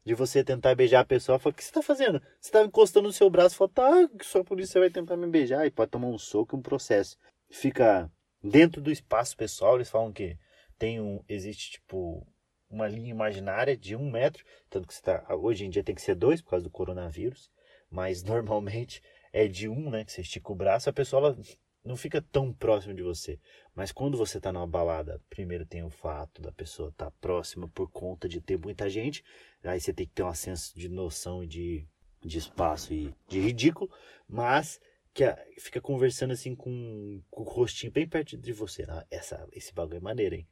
[0.04, 1.38] de você tentar beijar a pessoa.
[1.38, 2.20] Fala, o que você está fazendo?
[2.40, 5.26] Você está encostando no seu braço fala, tá, só por isso você vai tentar me
[5.26, 5.66] beijar.
[5.66, 7.18] E pode tomar um soco, um processo.
[7.50, 8.10] Fica
[8.42, 9.76] dentro do espaço pessoal.
[9.76, 10.38] Eles falam que
[10.78, 12.26] tem um, existe tipo
[12.68, 16.02] uma linha imaginária de um metro, tanto que você tá, hoje em dia tem que
[16.02, 17.50] ser dois por causa do coronavírus,
[17.90, 19.02] mas normalmente
[19.36, 20.02] é de um, né?
[20.02, 21.38] Que você estica o braço, a pessoa
[21.84, 23.38] não fica tão próxima de você.
[23.74, 27.68] Mas quando você está numa balada, primeiro tem o fato da pessoa estar tá próxima
[27.68, 29.22] por conta de ter muita gente,
[29.62, 31.86] aí você tem que ter um senso de noção e de,
[32.22, 33.90] de espaço e de ridículo,
[34.26, 34.80] mas
[35.12, 38.86] que a, fica conversando assim com, com, o rostinho bem perto de você.
[38.88, 40.48] Ah, essa, esse bagulho é maneiro, hein?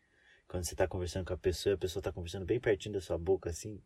[0.47, 3.17] Quando você está conversando com a pessoa, a pessoa está conversando bem pertinho da sua
[3.17, 3.83] boca, assim,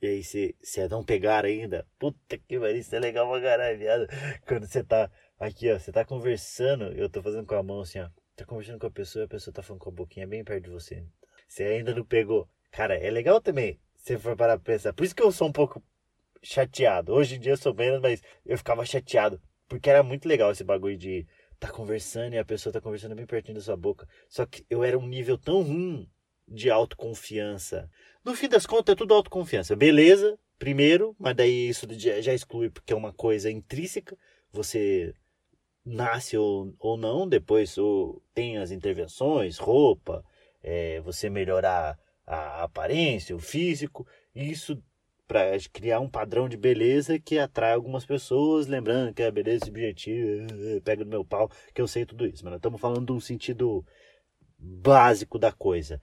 [0.00, 1.86] e aí você, você não pegar ainda.
[1.98, 4.06] Puta que pariu, isso é legal pra caralho, viado.
[4.46, 8.00] Quando você tá Aqui, ó, você tá conversando, eu tô fazendo com a mão assim,
[8.00, 8.08] ó.
[8.34, 10.64] Tá conversando com a pessoa e a pessoa tá falando com a boquinha bem perto
[10.64, 11.04] de você.
[11.46, 12.48] Você ainda não pegou.
[12.72, 13.78] Cara, é legal também.
[13.94, 14.92] Se for parar pra pensar.
[14.92, 15.80] Por isso que eu sou um pouco
[16.42, 17.12] chateado.
[17.12, 19.40] Hoje em dia eu sou menos, mas eu ficava chateado.
[19.68, 21.24] Porque era muito legal esse bagulho de
[21.60, 24.08] tá conversando e a pessoa tá conversando bem pertinho da sua boca.
[24.28, 26.10] Só que eu era um nível tão ruim
[26.48, 27.90] de autoconfiança.
[28.24, 29.76] No fim das contas, é tudo autoconfiança.
[29.76, 34.16] Beleza, primeiro, mas daí isso já exclui porque é uma coisa intrínseca.
[34.52, 35.14] Você
[35.84, 40.24] nasce ou, ou não, depois ou tem as intervenções, roupa,
[40.62, 44.06] é, você melhorar a aparência, o físico.
[44.34, 44.82] Isso
[45.26, 50.46] para criar um padrão de beleza que atrai algumas pessoas, lembrando que a beleza subjetiva,
[50.82, 53.20] pega no meu pau, que eu sei tudo isso, mas nós estamos falando de um
[53.20, 53.84] sentido
[54.58, 56.00] básico da coisa.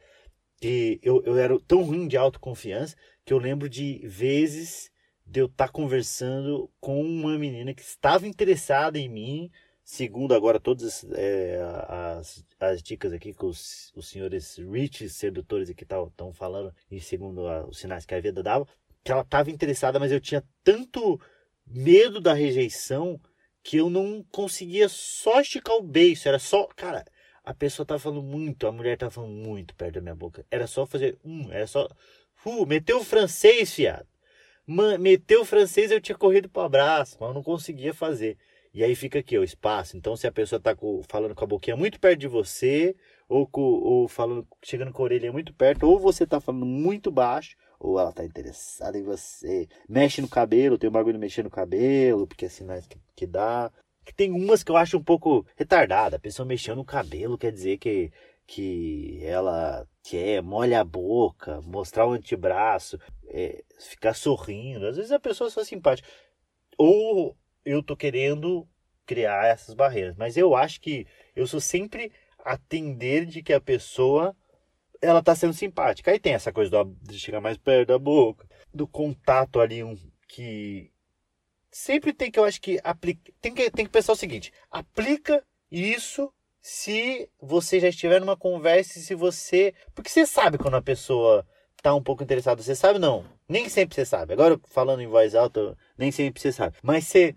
[0.62, 4.92] E eu, eu era tão ruim de autoconfiança que eu lembro de vezes
[5.26, 9.52] de eu estar tá conversando com uma menina que estava interessada em mim,
[9.84, 15.84] segundo agora todas é, as, as dicas aqui que os, os senhores rich sedutores aqui
[15.84, 18.68] estão falando, e segundo a, os sinais que a vida dava,
[19.04, 21.20] que ela estava interessada, mas eu tinha tanto
[21.66, 23.20] medo da rejeição
[23.64, 26.28] que eu não conseguia só esticar o beijo.
[26.28, 27.04] Era só, cara,
[27.46, 30.46] a pessoa tava falando muito, a mulher tava falando muito perto da minha boca.
[30.50, 31.88] Era só fazer um, era só.
[32.46, 34.08] Uh, meteu o francês, fiado.
[34.68, 38.38] Man, meteu o francês, eu tinha corrido pro abraço, mas eu não conseguia fazer.
[38.74, 39.96] E aí fica aqui o espaço.
[39.96, 42.96] Então, se a pessoa tá com, falando com a boquinha muito perto de você,
[43.30, 47.10] ou, com, ou falando, chegando com a orelha muito perto, ou você tá falando muito
[47.12, 49.68] baixo, ou ela tá interessada em você.
[49.88, 53.72] Mexe no cabelo, tem um bagulho mexer no cabelo, porque é sinais que, que dá.
[54.14, 56.18] Tem umas que eu acho um pouco retardada.
[56.18, 58.12] A pessoa mexendo no cabelo quer dizer que,
[58.46, 64.88] que ela quer, molha a boca, mostrar o antebraço, é, ficar sorrindo.
[64.88, 66.08] Às vezes a pessoa é só simpática.
[66.78, 68.68] Ou eu tô querendo
[69.06, 70.16] criar essas barreiras.
[70.18, 74.36] Mas eu acho que eu sou sempre atender de que a pessoa
[75.02, 76.12] ela tá sendo simpática.
[76.12, 79.98] Aí tem essa coisa do, de chegar mais perto da boca, do contato ali um,
[80.28, 80.92] que
[81.76, 85.44] sempre tem que, eu acho que, aplica, tem que tem que pensar o seguinte: aplica
[85.70, 89.74] isso se você já estiver numa conversa e se você.
[89.94, 91.46] Porque você sabe quando a pessoa
[91.82, 92.64] tá um pouco interessada.
[92.64, 93.26] Você sabe, não.
[93.48, 94.32] Nem sempre você sabe.
[94.34, 96.78] Agora, falando em voz alta, nem sempre você sabe.
[96.82, 97.36] Mas você,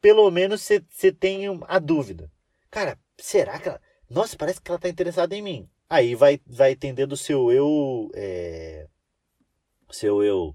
[0.00, 2.30] pelo menos, você, você tem a dúvida.
[2.70, 3.80] Cara, será que ela.
[4.08, 5.68] Nossa, parece que ela tá interessada em mim.
[5.88, 8.08] Aí vai, vai entender do seu eu.
[8.14, 8.86] É,
[9.90, 10.54] seu eu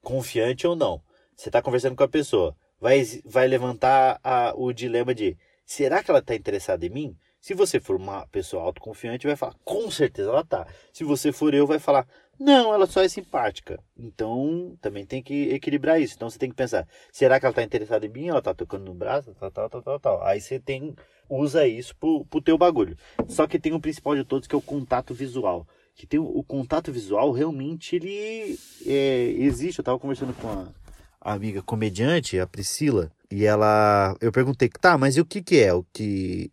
[0.00, 1.02] confiante ou não.
[1.36, 2.56] Você está conversando com a pessoa.
[2.82, 7.16] Vai, vai levantar a, o dilema de: será que ela está interessada em mim?
[7.40, 10.66] Se você for uma pessoa autoconfiante, vai falar: com certeza ela tá.
[10.92, 12.08] Se você for eu, vai falar:
[12.40, 13.78] não, ela só é simpática.
[13.96, 16.16] Então, também tem que equilibrar isso.
[16.16, 18.26] Então, você tem que pensar: será que ela está interessada em mim?
[18.26, 19.32] Ela está tocando no braço?
[19.38, 20.24] Tal, tal, tal, tal, tal.
[20.24, 20.96] Aí você tem
[21.30, 22.96] usa isso pro, pro teu bagulho.
[23.28, 25.68] Só que tem o principal de todos que é o contato visual.
[25.94, 29.78] Que tem o, o contato visual realmente ele é, existe.
[29.78, 30.81] Eu tava conversando com a,
[31.24, 35.72] amiga comediante, a Priscila, e ela eu perguntei, tá, mas e o que que é?
[35.72, 36.50] O que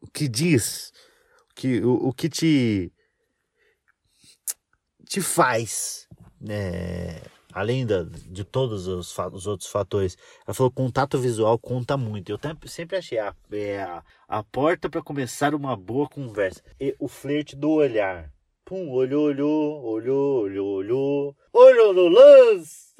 [0.00, 0.92] o que diz?
[1.50, 2.92] O que o, o que te
[5.08, 6.06] te faz
[6.40, 7.20] né,
[7.56, 12.30] além da, de todos os, os, outros fatores, ela falou contato visual conta muito.
[12.30, 16.62] Eu sempre achei a, é, a, a porta para começar uma boa conversa.
[16.78, 18.30] E o flerte do olhar.
[18.62, 22.94] Pum, olhou, olhou, olhou, olhou, olhou, olhou no lance.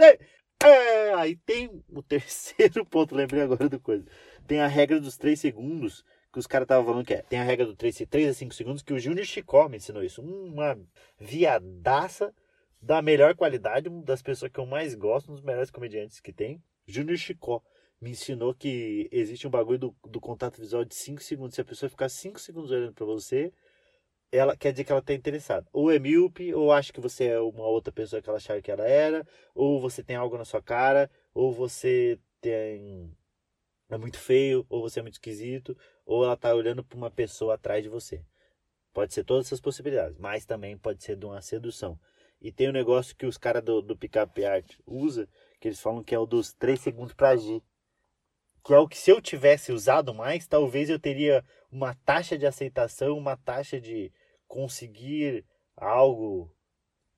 [0.62, 4.04] É, aí tem o terceiro ponto, lembrei agora do coisa.
[4.46, 7.22] Tem a regra dos 3 segundos, que os caras estavam falando que é.
[7.22, 10.02] Tem a regra do 3, 3 a 5 segundos, que o Júnior Chicó me ensinou
[10.02, 10.22] isso.
[10.22, 10.78] Uma
[11.18, 12.34] viadaça
[12.80, 16.32] da melhor qualidade, uma das pessoas que eu mais gosto, um dos melhores comediantes que
[16.32, 17.62] tem, Júnior Chicó.
[18.00, 21.54] Me ensinou que existe um bagulho do, do contato visual de 5 segundos.
[21.54, 23.52] Se a pessoa ficar 5 segundos olhando para você,
[24.36, 25.66] ela quer dizer que ela está interessada.
[25.72, 28.70] Ou é míope, ou acha que você é uma outra pessoa que ela achava que
[28.70, 33.14] ela era, ou você tem algo na sua cara, ou você tem
[33.88, 37.54] é muito feio, ou você é muito esquisito, ou ela está olhando para uma pessoa
[37.54, 38.24] atrás de você.
[38.92, 41.98] Pode ser todas essas possibilidades, mas também pode ser de uma sedução.
[42.40, 45.28] E tem um negócio que os caras do, do Pickup Art usa,
[45.60, 47.62] que eles falam que é o dos 3 segundos para agir.
[48.64, 52.46] Que é o que se eu tivesse usado mais, talvez eu teria uma taxa de
[52.46, 54.12] aceitação, uma taxa de
[54.46, 55.44] conseguir
[55.76, 56.50] algo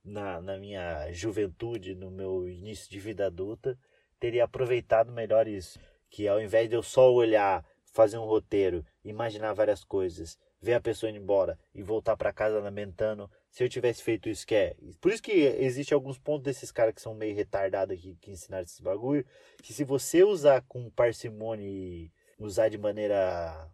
[0.05, 3.79] na, na minha juventude, no meu início de vida adulta,
[4.19, 5.79] teria aproveitado melhor isso.
[6.11, 10.81] Que ao invés de eu só olhar, fazer um roteiro, imaginar várias coisas, ver a
[10.81, 14.77] pessoa indo embora e voltar para casa lamentando, se eu tivesse feito isso que é.
[15.01, 18.65] Por isso que existe alguns pontos desses caras que são meio retardados aqui, que ensinaram
[18.65, 19.25] esse bagulho,
[19.63, 23.69] que se você usar com parcimônia e, usar de maneira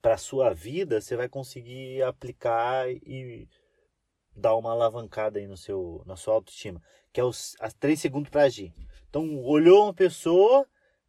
[0.00, 3.48] para sua vida, você vai conseguir aplicar e
[4.34, 8.30] dar uma alavancada aí no seu, na sua autoestima, que é os as três segundos
[8.30, 8.72] para agir.
[9.08, 10.66] Então, olhou uma pessoa,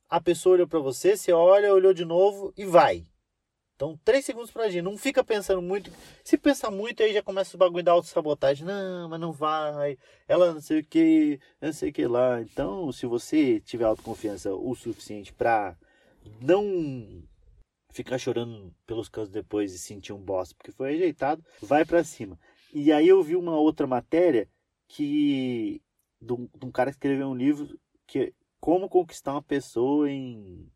[0.09, 3.05] a pessoa olhou para você, você olha, olhou de novo e vai.
[3.75, 4.81] Então, três segundos para agir.
[4.81, 5.91] Não fica pensando muito.
[6.23, 8.65] Se pensar muito, aí já começa o bagulho da autossabotagem.
[8.65, 9.97] Não, mas não vai.
[10.27, 12.41] Ela não sei o que, não sei o que lá.
[12.41, 15.75] Então, se você tiver autoconfiança o suficiente para
[16.39, 17.21] não
[17.95, 22.37] ficar chorando pelos cantos depois e sentir um bosta porque foi rejeitado, vai para cima.
[22.73, 24.49] E aí eu vi uma outra matéria
[24.85, 25.81] que
[26.21, 30.69] de um, cara que escreveu um livro que é como conquistar uma pessoa em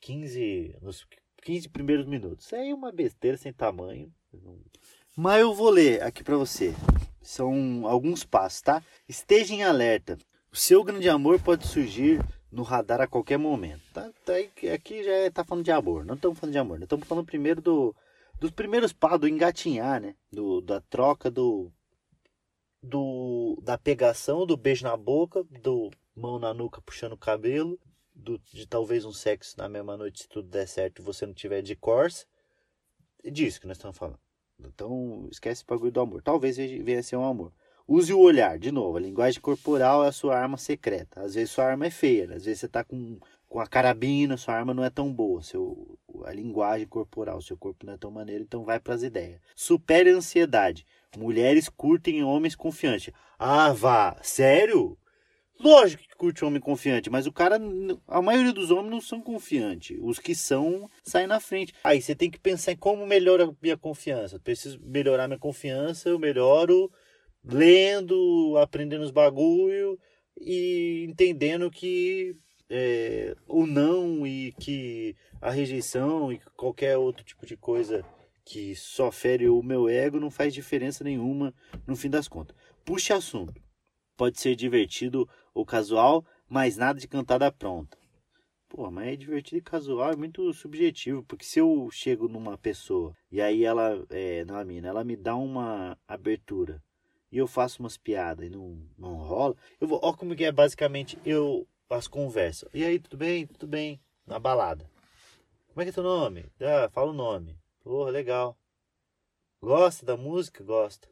[0.00, 1.04] 15 nos
[1.42, 2.46] 15 primeiros minutos.
[2.46, 4.12] Isso aí é uma besteira sem tamanho.
[5.16, 6.72] Mas eu vou ler aqui para você.
[7.20, 8.82] São alguns passos, tá?
[9.08, 10.16] Esteja em alerta.
[10.52, 12.20] O seu grande amor pode surgir
[12.50, 13.82] no radar a qualquer momento.
[13.92, 14.10] Tá?
[14.24, 14.34] tá
[14.74, 16.04] aqui já é, tá falando de amor.
[16.04, 16.82] Não estamos falando de amor.
[16.82, 17.94] Estamos falando primeiro do,
[18.40, 20.14] dos primeiros passos, do engatinhar, né?
[20.32, 21.70] Do, da troca, do,
[22.82, 27.78] do da pegação, do beijo na boca, do mão na nuca puxando o cabelo,
[28.14, 31.34] do, de talvez um sexo na mesma noite, se tudo der certo e você não
[31.34, 32.26] tiver de corsa.
[33.22, 34.18] É disso que nós estamos falando.
[34.60, 36.22] Então, esquece o bagulho do amor.
[36.22, 37.52] Talvez venha a ser um amor.
[37.90, 38.98] Use o olhar, de novo.
[38.98, 41.22] A linguagem corporal é a sua arma secreta.
[41.22, 44.54] Às vezes sua arma é feia, às vezes você está com, com a carabina, sua
[44.54, 45.42] arma não é tão boa.
[45.42, 49.40] Seu, a linguagem corporal, seu corpo não é tão maneiro, então vai para as ideias.
[49.56, 50.84] Supere a ansiedade.
[51.16, 53.10] Mulheres curtem homens confiantes.
[53.38, 54.98] Ah, vá, sério?
[55.58, 57.58] Lógico que curte homem confiante, mas o cara,
[58.06, 59.98] a maioria dos homens não são confiantes.
[60.02, 61.72] Os que são, saem na frente.
[61.82, 64.38] Aí você tem que pensar em como melhorar minha confiança.
[64.38, 66.92] Preciso melhorar minha confiança, eu melhoro
[67.44, 69.98] lendo, aprendendo os bagulho
[70.40, 72.36] e entendendo que
[72.70, 78.04] é, o não e que a rejeição e qualquer outro tipo de coisa
[78.44, 81.54] que só fere o meu ego não faz diferença nenhuma
[81.86, 82.56] no fim das contas.
[82.84, 83.60] Puxe assunto.
[84.16, 87.96] Pode ser divertido ou casual, mas nada de cantada pronta.
[88.68, 93.14] Pô, mas é divertido e casual é muito subjetivo, porque se eu chego numa pessoa
[93.30, 96.82] e aí ela, é, não a mina, ela me dá uma abertura
[97.30, 100.52] e eu faço umas piadas e não, não rola, eu vou, ó como que é
[100.52, 102.68] basicamente eu as conversas.
[102.74, 103.46] E aí, tudo bem?
[103.46, 104.00] Tudo bem.
[104.26, 104.88] Na balada.
[105.68, 106.44] Como é que é teu nome?
[106.60, 107.58] Ah, fala o nome.
[107.80, 108.58] Porra, legal.
[109.60, 110.62] Gosta da música?
[110.62, 111.08] Gosta.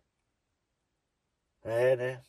[1.64, 2.22] É, né?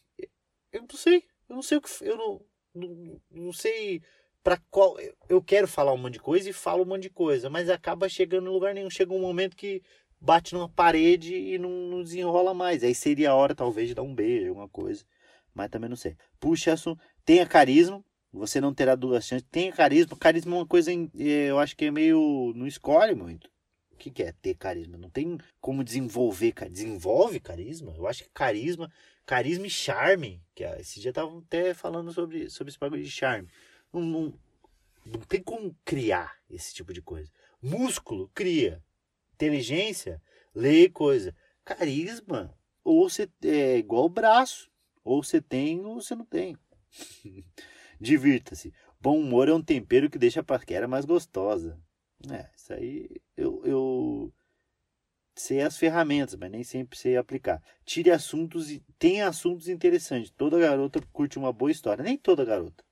[0.72, 1.24] Eu não sei.
[1.50, 1.90] Eu não sei o que.
[2.02, 2.42] Eu não,
[2.74, 4.02] não, não sei
[4.44, 4.96] para qual.
[5.28, 8.08] Eu quero falar um monte de coisa e falo um monte de coisa, mas acaba
[8.08, 8.90] chegando em lugar nenhum.
[8.90, 9.84] Chega um momento que
[10.20, 12.84] bate numa parede e não, não desenrola mais.
[12.84, 15.04] Aí seria a hora, talvez, de dar um beijo, alguma coisa.
[15.54, 16.16] Mas também não sei.
[16.40, 16.76] Puxa.
[17.26, 18.04] Tenha carisma.
[18.32, 19.48] Você não terá duas chances.
[19.52, 20.16] Tenha carisma.
[20.18, 22.54] Carisma é uma coisa, eu acho que é meio.
[22.56, 23.50] Não escolhe muito.
[23.92, 24.98] O que, que é ter carisma?
[24.98, 26.54] Não tem como desenvolver.
[26.70, 27.94] Desenvolve carisma?
[27.98, 28.92] Eu acho que carisma
[29.28, 30.42] carisma e charme.
[30.56, 33.48] Que é, esse dia estavam até falando sobre, sobre esse bagulho de charme.
[33.94, 34.34] Não, não,
[35.06, 37.30] não tem como criar esse tipo de coisa.
[37.62, 38.82] Músculo, cria.
[39.38, 40.20] Inteligência,
[40.54, 41.36] lê coisa.
[41.64, 44.72] Carisma, ou você é igual o braço.
[45.04, 46.58] Ou você tem ou você não tem.
[48.02, 48.74] Divirta-se.
[49.00, 51.80] Bom humor é um tempero que deixa a paquera mais gostosa.
[52.32, 54.34] É, isso aí eu, eu
[55.36, 57.62] sei as ferramentas, mas nem sempre sei aplicar.
[57.86, 60.32] Tire assuntos e tem assuntos interessantes.
[60.32, 62.04] Toda garota curte uma boa história.
[62.04, 62.84] Nem toda garota.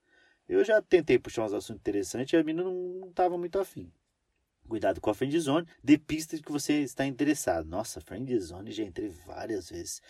[0.48, 3.92] Eu já tentei puxar uns assuntos interessantes e a menina não estava muito afim.
[4.68, 5.68] Cuidado com a friendzone.
[5.84, 7.68] Dê pista de que você está interessado.
[7.68, 10.02] Nossa, friendzone já entrei várias vezes.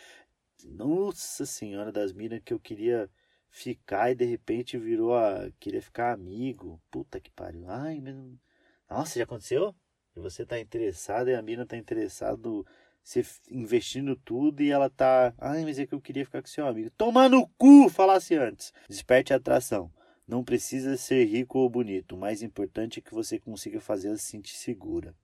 [0.64, 3.10] Nossa senhora das minas que eu queria
[3.50, 5.50] ficar e de repente virou a.
[5.60, 6.82] Queria ficar amigo.
[6.90, 7.70] Puta que pariu.
[7.70, 8.16] Ai, mas.
[8.90, 9.76] Nossa, já aconteceu?
[10.16, 12.38] E você está interessado e a mina está interessada
[13.06, 15.34] você investindo tudo e ela tá.
[15.38, 16.90] Ai, mas é que eu queria ficar com seu amigo.
[16.98, 17.88] Toma no cu!
[17.88, 18.74] Falasse antes.
[18.90, 19.92] Desperte a atração.
[20.28, 22.16] Não precisa ser rico ou bonito.
[22.16, 25.16] O mais importante é que você consiga fazer ela se sentir segura.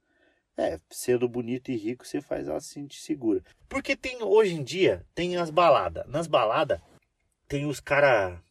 [0.58, 3.43] É, sendo bonito e rico, você faz ela se sentir segura.
[3.68, 6.06] Porque tem, hoje em dia, tem as baladas.
[6.08, 6.80] Nas baladas,
[7.47, 8.43] tem os cara.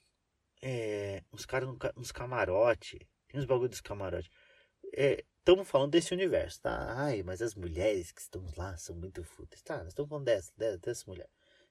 [0.63, 3.07] É, os caras nos camarote.
[3.29, 4.31] Tem os bagulho dos camarote.
[4.93, 6.95] É, estamos falando desse universo, tá?
[6.97, 9.63] Ai, mas as mulheres que estão lá são muito fúteis.
[9.63, 11.29] Tá, nós estamos falando dessa, dessa mulher.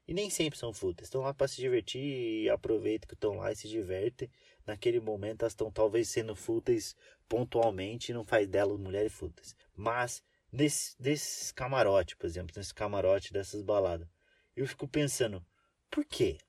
[0.10, 1.06] E nem sempre são fúteis.
[1.06, 4.28] Estão lá para se divertir e aproveitam que estão lá e se divertem.
[4.66, 6.96] Naquele momento elas estão talvez sendo fúteis
[7.28, 9.56] pontualmente e não faz delas mulheres fúteis.
[9.76, 14.08] Mas nesse, desses camarotes, por exemplo, nesse camarote dessas baladas,
[14.56, 15.46] eu fico pensando,
[15.92, 16.40] por quê?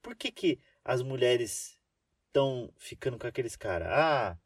[0.00, 1.76] Por que, que as mulheres
[2.28, 3.88] estão ficando com aqueles caras?
[3.90, 4.38] Ah,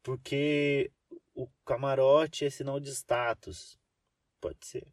[0.00, 0.92] porque
[1.34, 3.76] o camarote é sinal de status.
[4.40, 4.86] Pode ser.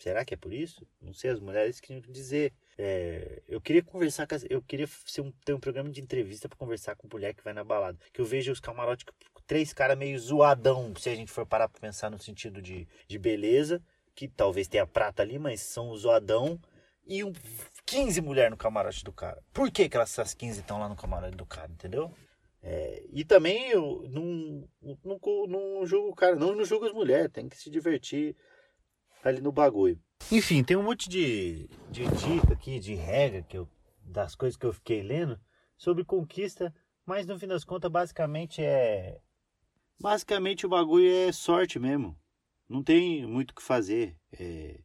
[0.00, 0.86] Será que é por isso?
[0.98, 2.54] Não sei, as mulheres queriam dizer.
[2.78, 6.48] É, eu queria conversar com as, Eu queria ser um, ter um programa de entrevista
[6.48, 7.98] para conversar com mulher que vai na balada.
[8.10, 9.04] Que eu vejo os camarotes
[9.46, 13.18] três caras meio zoadão, se a gente for parar pra pensar no sentido de, de
[13.18, 13.82] beleza,
[14.14, 16.58] que talvez tenha prata ali, mas são zoadão.
[17.06, 17.32] E um,
[17.84, 19.42] 15 mulheres no camarote do cara.
[19.52, 22.10] Por que, que essas 15 estão lá no camarote do cara, entendeu?
[22.62, 24.66] É, e também eu não,
[25.04, 28.34] não, não julgo o cara, não, não julgo as mulheres, tem que se divertir
[29.22, 30.00] ali no bagulho.
[30.30, 33.68] Enfim, tem um monte de, de dica aqui, de regra que eu,
[34.02, 35.38] das coisas que eu fiquei lendo
[35.76, 39.20] sobre conquista, mas no fim das contas, basicamente é.
[40.00, 42.18] Basicamente o bagulho é sorte mesmo.
[42.68, 44.16] Não tem muito o que fazer.
[44.32, 44.80] É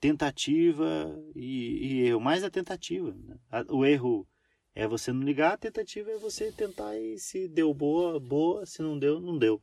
[0.00, 2.20] tentativa e, e erro.
[2.20, 3.12] Mais a tentativa.
[3.12, 3.36] Né?
[3.68, 4.26] O erro
[4.74, 8.82] é você não ligar, a tentativa é você tentar e se deu boa, boa, se
[8.82, 9.60] não deu, não deu.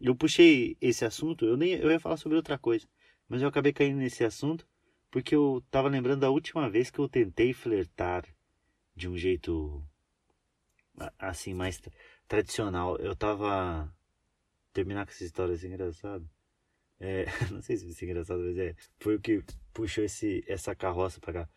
[0.00, 2.86] Eu puxei esse assunto, eu nem eu ia falar sobre outra coisa,
[3.28, 4.66] mas eu acabei caindo nesse assunto
[5.10, 8.24] porque eu tava lembrando da última vez que eu tentei flertar
[8.94, 9.82] de um jeito
[11.18, 11.80] assim mais
[12.26, 12.96] tradicional.
[12.98, 13.92] Eu tava
[14.72, 16.24] terminar com essa história assim engraçada.
[17.00, 20.74] É, não sei se isso é engraçado, mas é, foi o que puxou esse, essa
[20.74, 21.48] carroça pra cá.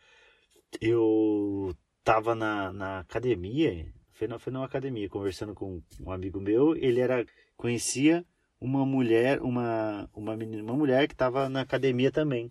[0.80, 6.76] Eu tava na, na academia, foi, na, foi numa academia, conversando com um amigo meu,
[6.76, 7.26] ele era,
[7.58, 8.26] conhecia
[8.62, 12.48] uma mulher, uma, uma menina, uma mulher que tava na academia também.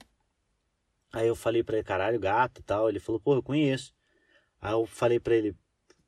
[1.13, 2.89] Aí eu falei pra ele, caralho, gato e tal.
[2.89, 3.95] Ele falou, pô, eu conheço.
[4.61, 5.57] Aí eu falei pra ele,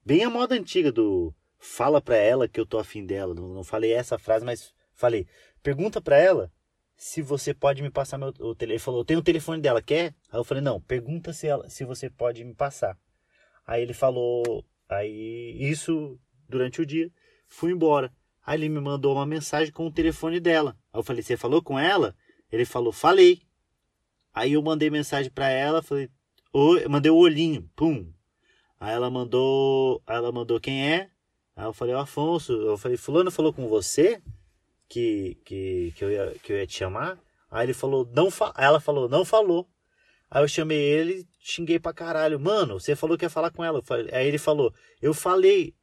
[0.04, 3.32] bem a moda antiga do fala pra ela que eu tô afim dela.
[3.32, 5.26] Não, não falei essa frase, mas falei,
[5.62, 6.52] pergunta pra ela
[6.96, 8.72] se você pode me passar meu o telefone.
[8.72, 10.14] Ele falou, eu tenho o telefone dela, quer?
[10.30, 12.98] Aí eu falei, não, pergunta se ela, se você pode me passar.
[13.66, 17.10] Aí ele falou, aí isso durante o dia,
[17.48, 18.12] fui embora.
[18.44, 20.76] Aí ele me mandou uma mensagem com o telefone dela.
[20.92, 22.14] Aí eu falei, você falou com ela?
[22.50, 23.42] Ele falou, falei.
[24.34, 26.10] Aí eu mandei mensagem para ela, falei,
[26.54, 28.12] eu mandei o olhinho, pum.
[28.80, 31.10] Aí ela mandou, ela mandou quem é?
[31.54, 32.52] Aí eu falei, Afonso.
[32.52, 34.20] Eu falei, fulano falou com você?
[34.92, 37.18] que, que, que, eu ia, que eu ia te chamar.
[37.50, 39.66] Aí ele falou, não fa ela falou, não falou.
[40.30, 42.38] Aí eu chamei ele, xinguei pra caralho.
[42.38, 43.82] Mano, você falou que ia falar com ela.
[44.12, 45.74] Aí ele falou, eu falei.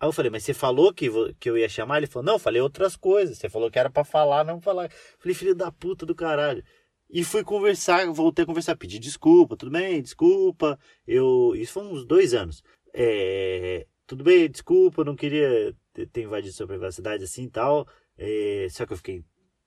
[0.00, 1.08] Aí eu falei, mas você falou que,
[1.40, 1.98] que eu ia chamar?
[1.98, 3.38] Ele falou, não, falei outras coisas.
[3.38, 4.90] Você falou que era para falar, não falar.
[5.18, 6.62] Falei, filho da puta do caralho.
[7.10, 10.78] E fui conversar, voltei a conversar, pedir desculpa, tudo bem, desculpa.
[11.06, 11.54] Eu.
[11.56, 12.62] Isso foi uns dois anos.
[12.94, 15.74] É, tudo bem, desculpa, não queria
[16.12, 17.88] ter invadido sua privacidade assim e tal.
[18.16, 19.24] É, só que eu fiquei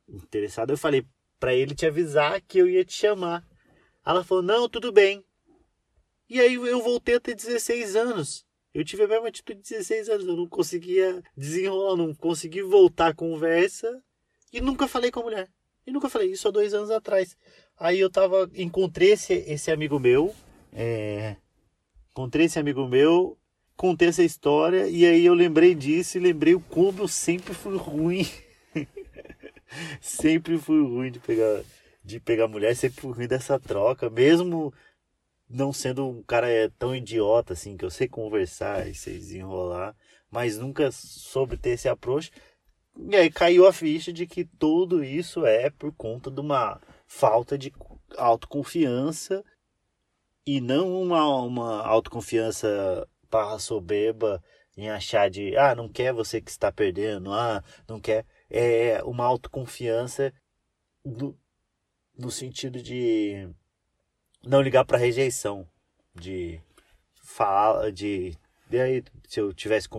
[0.07, 0.71] interessado.
[0.71, 1.05] Eu falei
[1.39, 3.45] para ele te avisar que eu ia te chamar.
[4.05, 5.23] Ela falou: Não, tudo bem.
[6.29, 8.45] E aí eu voltei a ter 16 anos.
[8.73, 10.27] Eu tive a mesma atitude de 16 anos.
[10.27, 14.01] Eu não conseguia desenrolar, não consegui voltar a conversa.
[14.51, 15.49] E nunca falei com a mulher.
[15.85, 17.35] E nunca falei, isso há dois anos atrás.
[17.77, 18.49] Aí eu tava.
[18.55, 20.33] Encontrei esse, esse amigo meu.
[20.73, 21.35] É,
[22.11, 23.37] encontrei esse amigo meu
[23.81, 27.75] contei essa história e aí eu lembrei disso e lembrei o como eu sempre fui
[27.75, 28.27] ruim.
[29.99, 31.63] sempre fui ruim de pegar
[32.03, 34.71] de pegar mulher, sempre fui ruim dessa troca, mesmo
[35.53, 39.95] não sendo um cara é, tão idiota assim, que eu sei conversar e sei desenrolar,
[40.29, 42.31] mas nunca soube ter esse approach.
[42.97, 47.57] E aí caiu a ficha de que tudo isso é por conta de uma falta
[47.57, 47.73] de
[48.17, 49.43] autoconfiança
[50.45, 54.43] e não uma, uma autoconfiança barra soberba
[54.75, 58.25] em achar de, ah, não quer você que está perdendo, ah, não quer.
[58.49, 60.33] É uma autoconfiança
[61.05, 61.37] no,
[62.17, 63.49] no sentido de
[64.43, 65.67] não ligar para rejeição,
[66.15, 66.61] de
[67.23, 68.37] falar, de.
[68.71, 69.89] E aí, se eu tivesse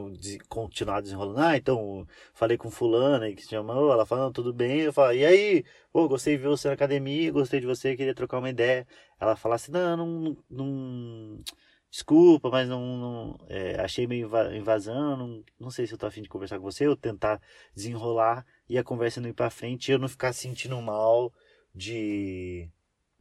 [0.48, 4.92] continuado desenrolando, ah, então falei com fulana que se chamou, ela falou, tudo bem, eu
[4.94, 8.38] falo, e aí, pô, gostei de ver você na academia, gostei de você, queria trocar
[8.38, 8.86] uma ideia.
[9.20, 11.44] Ela falasse, não, não, não,
[11.90, 16.22] desculpa, mas não, não é, achei meio invasão, não, não sei se eu tô afim
[16.22, 17.40] de conversar com você, ou tentar
[17.74, 21.30] desenrolar e a conversa não ir para frente e eu não ficar sentindo mal
[21.74, 22.70] de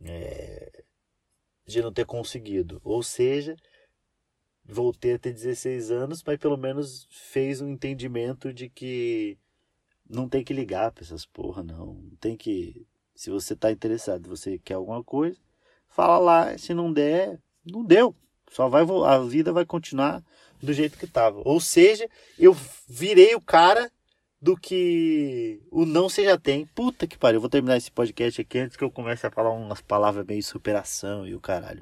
[0.06, 0.84] é,
[1.66, 2.82] de não ter conseguido.
[2.84, 3.56] Ou seja,
[4.64, 9.38] voltei a ter 16 anos, mas pelo menos fez um entendimento de que
[10.10, 11.94] não tem que ligar para essas porra, não.
[11.94, 12.86] Não tem que.
[13.16, 15.40] Se você tá interessado, você quer alguma coisa,
[15.88, 16.58] fala lá.
[16.58, 18.16] Se não der, não deu.
[18.50, 20.24] Só vai a vida vai continuar
[20.62, 21.42] do jeito que estava.
[21.46, 22.56] Ou seja, eu
[22.88, 23.92] virei o cara
[24.42, 26.66] do que o não você já tem.
[26.66, 29.52] Puta que pariu, eu vou terminar esse podcast aqui antes que eu comece a falar
[29.52, 31.82] umas palavras meio superação e o caralho.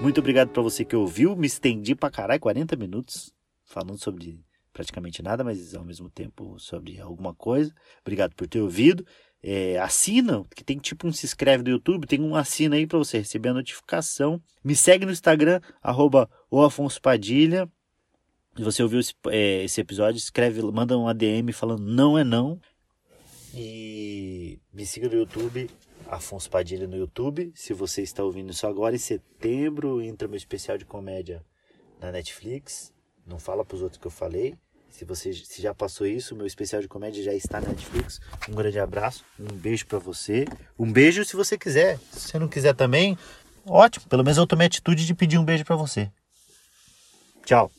[0.00, 1.34] Muito obrigado para você que ouviu.
[1.34, 3.32] Me estendi pra caralho, 40 minutos
[3.64, 4.40] falando sobre
[4.72, 7.72] praticamente nada, mas ao mesmo tempo sobre alguma coisa.
[8.00, 9.04] Obrigado por ter ouvido.
[9.42, 12.98] É, assina, que tem tipo um se inscreve do YouTube, tem um assina aí para
[12.98, 14.40] você receber a notificação.
[14.62, 17.68] Me segue no Instagram, arroba o Afonso Padilha.
[18.56, 22.60] Se você ouviu esse, é, esse episódio, escreve, manda um ADM falando não é não.
[23.54, 25.70] E me siga no YouTube,
[26.06, 27.52] Afonso Padilha no YouTube.
[27.54, 31.42] Se você está ouvindo isso agora, em setembro entra meu especial de comédia
[32.00, 32.92] na Netflix.
[33.26, 34.56] Não fala para os outros que eu falei.
[34.90, 38.20] Se você se já passou isso, meu especial de comédia já está na Netflix.
[38.48, 40.44] Um grande abraço, um beijo para você.
[40.78, 41.98] Um beijo se você quiser.
[42.12, 43.16] Se você não quiser também,
[43.66, 44.06] ótimo.
[44.08, 46.10] Pelo menos eu tomei a atitude de pedir um beijo para você.
[47.44, 47.70] Tchau.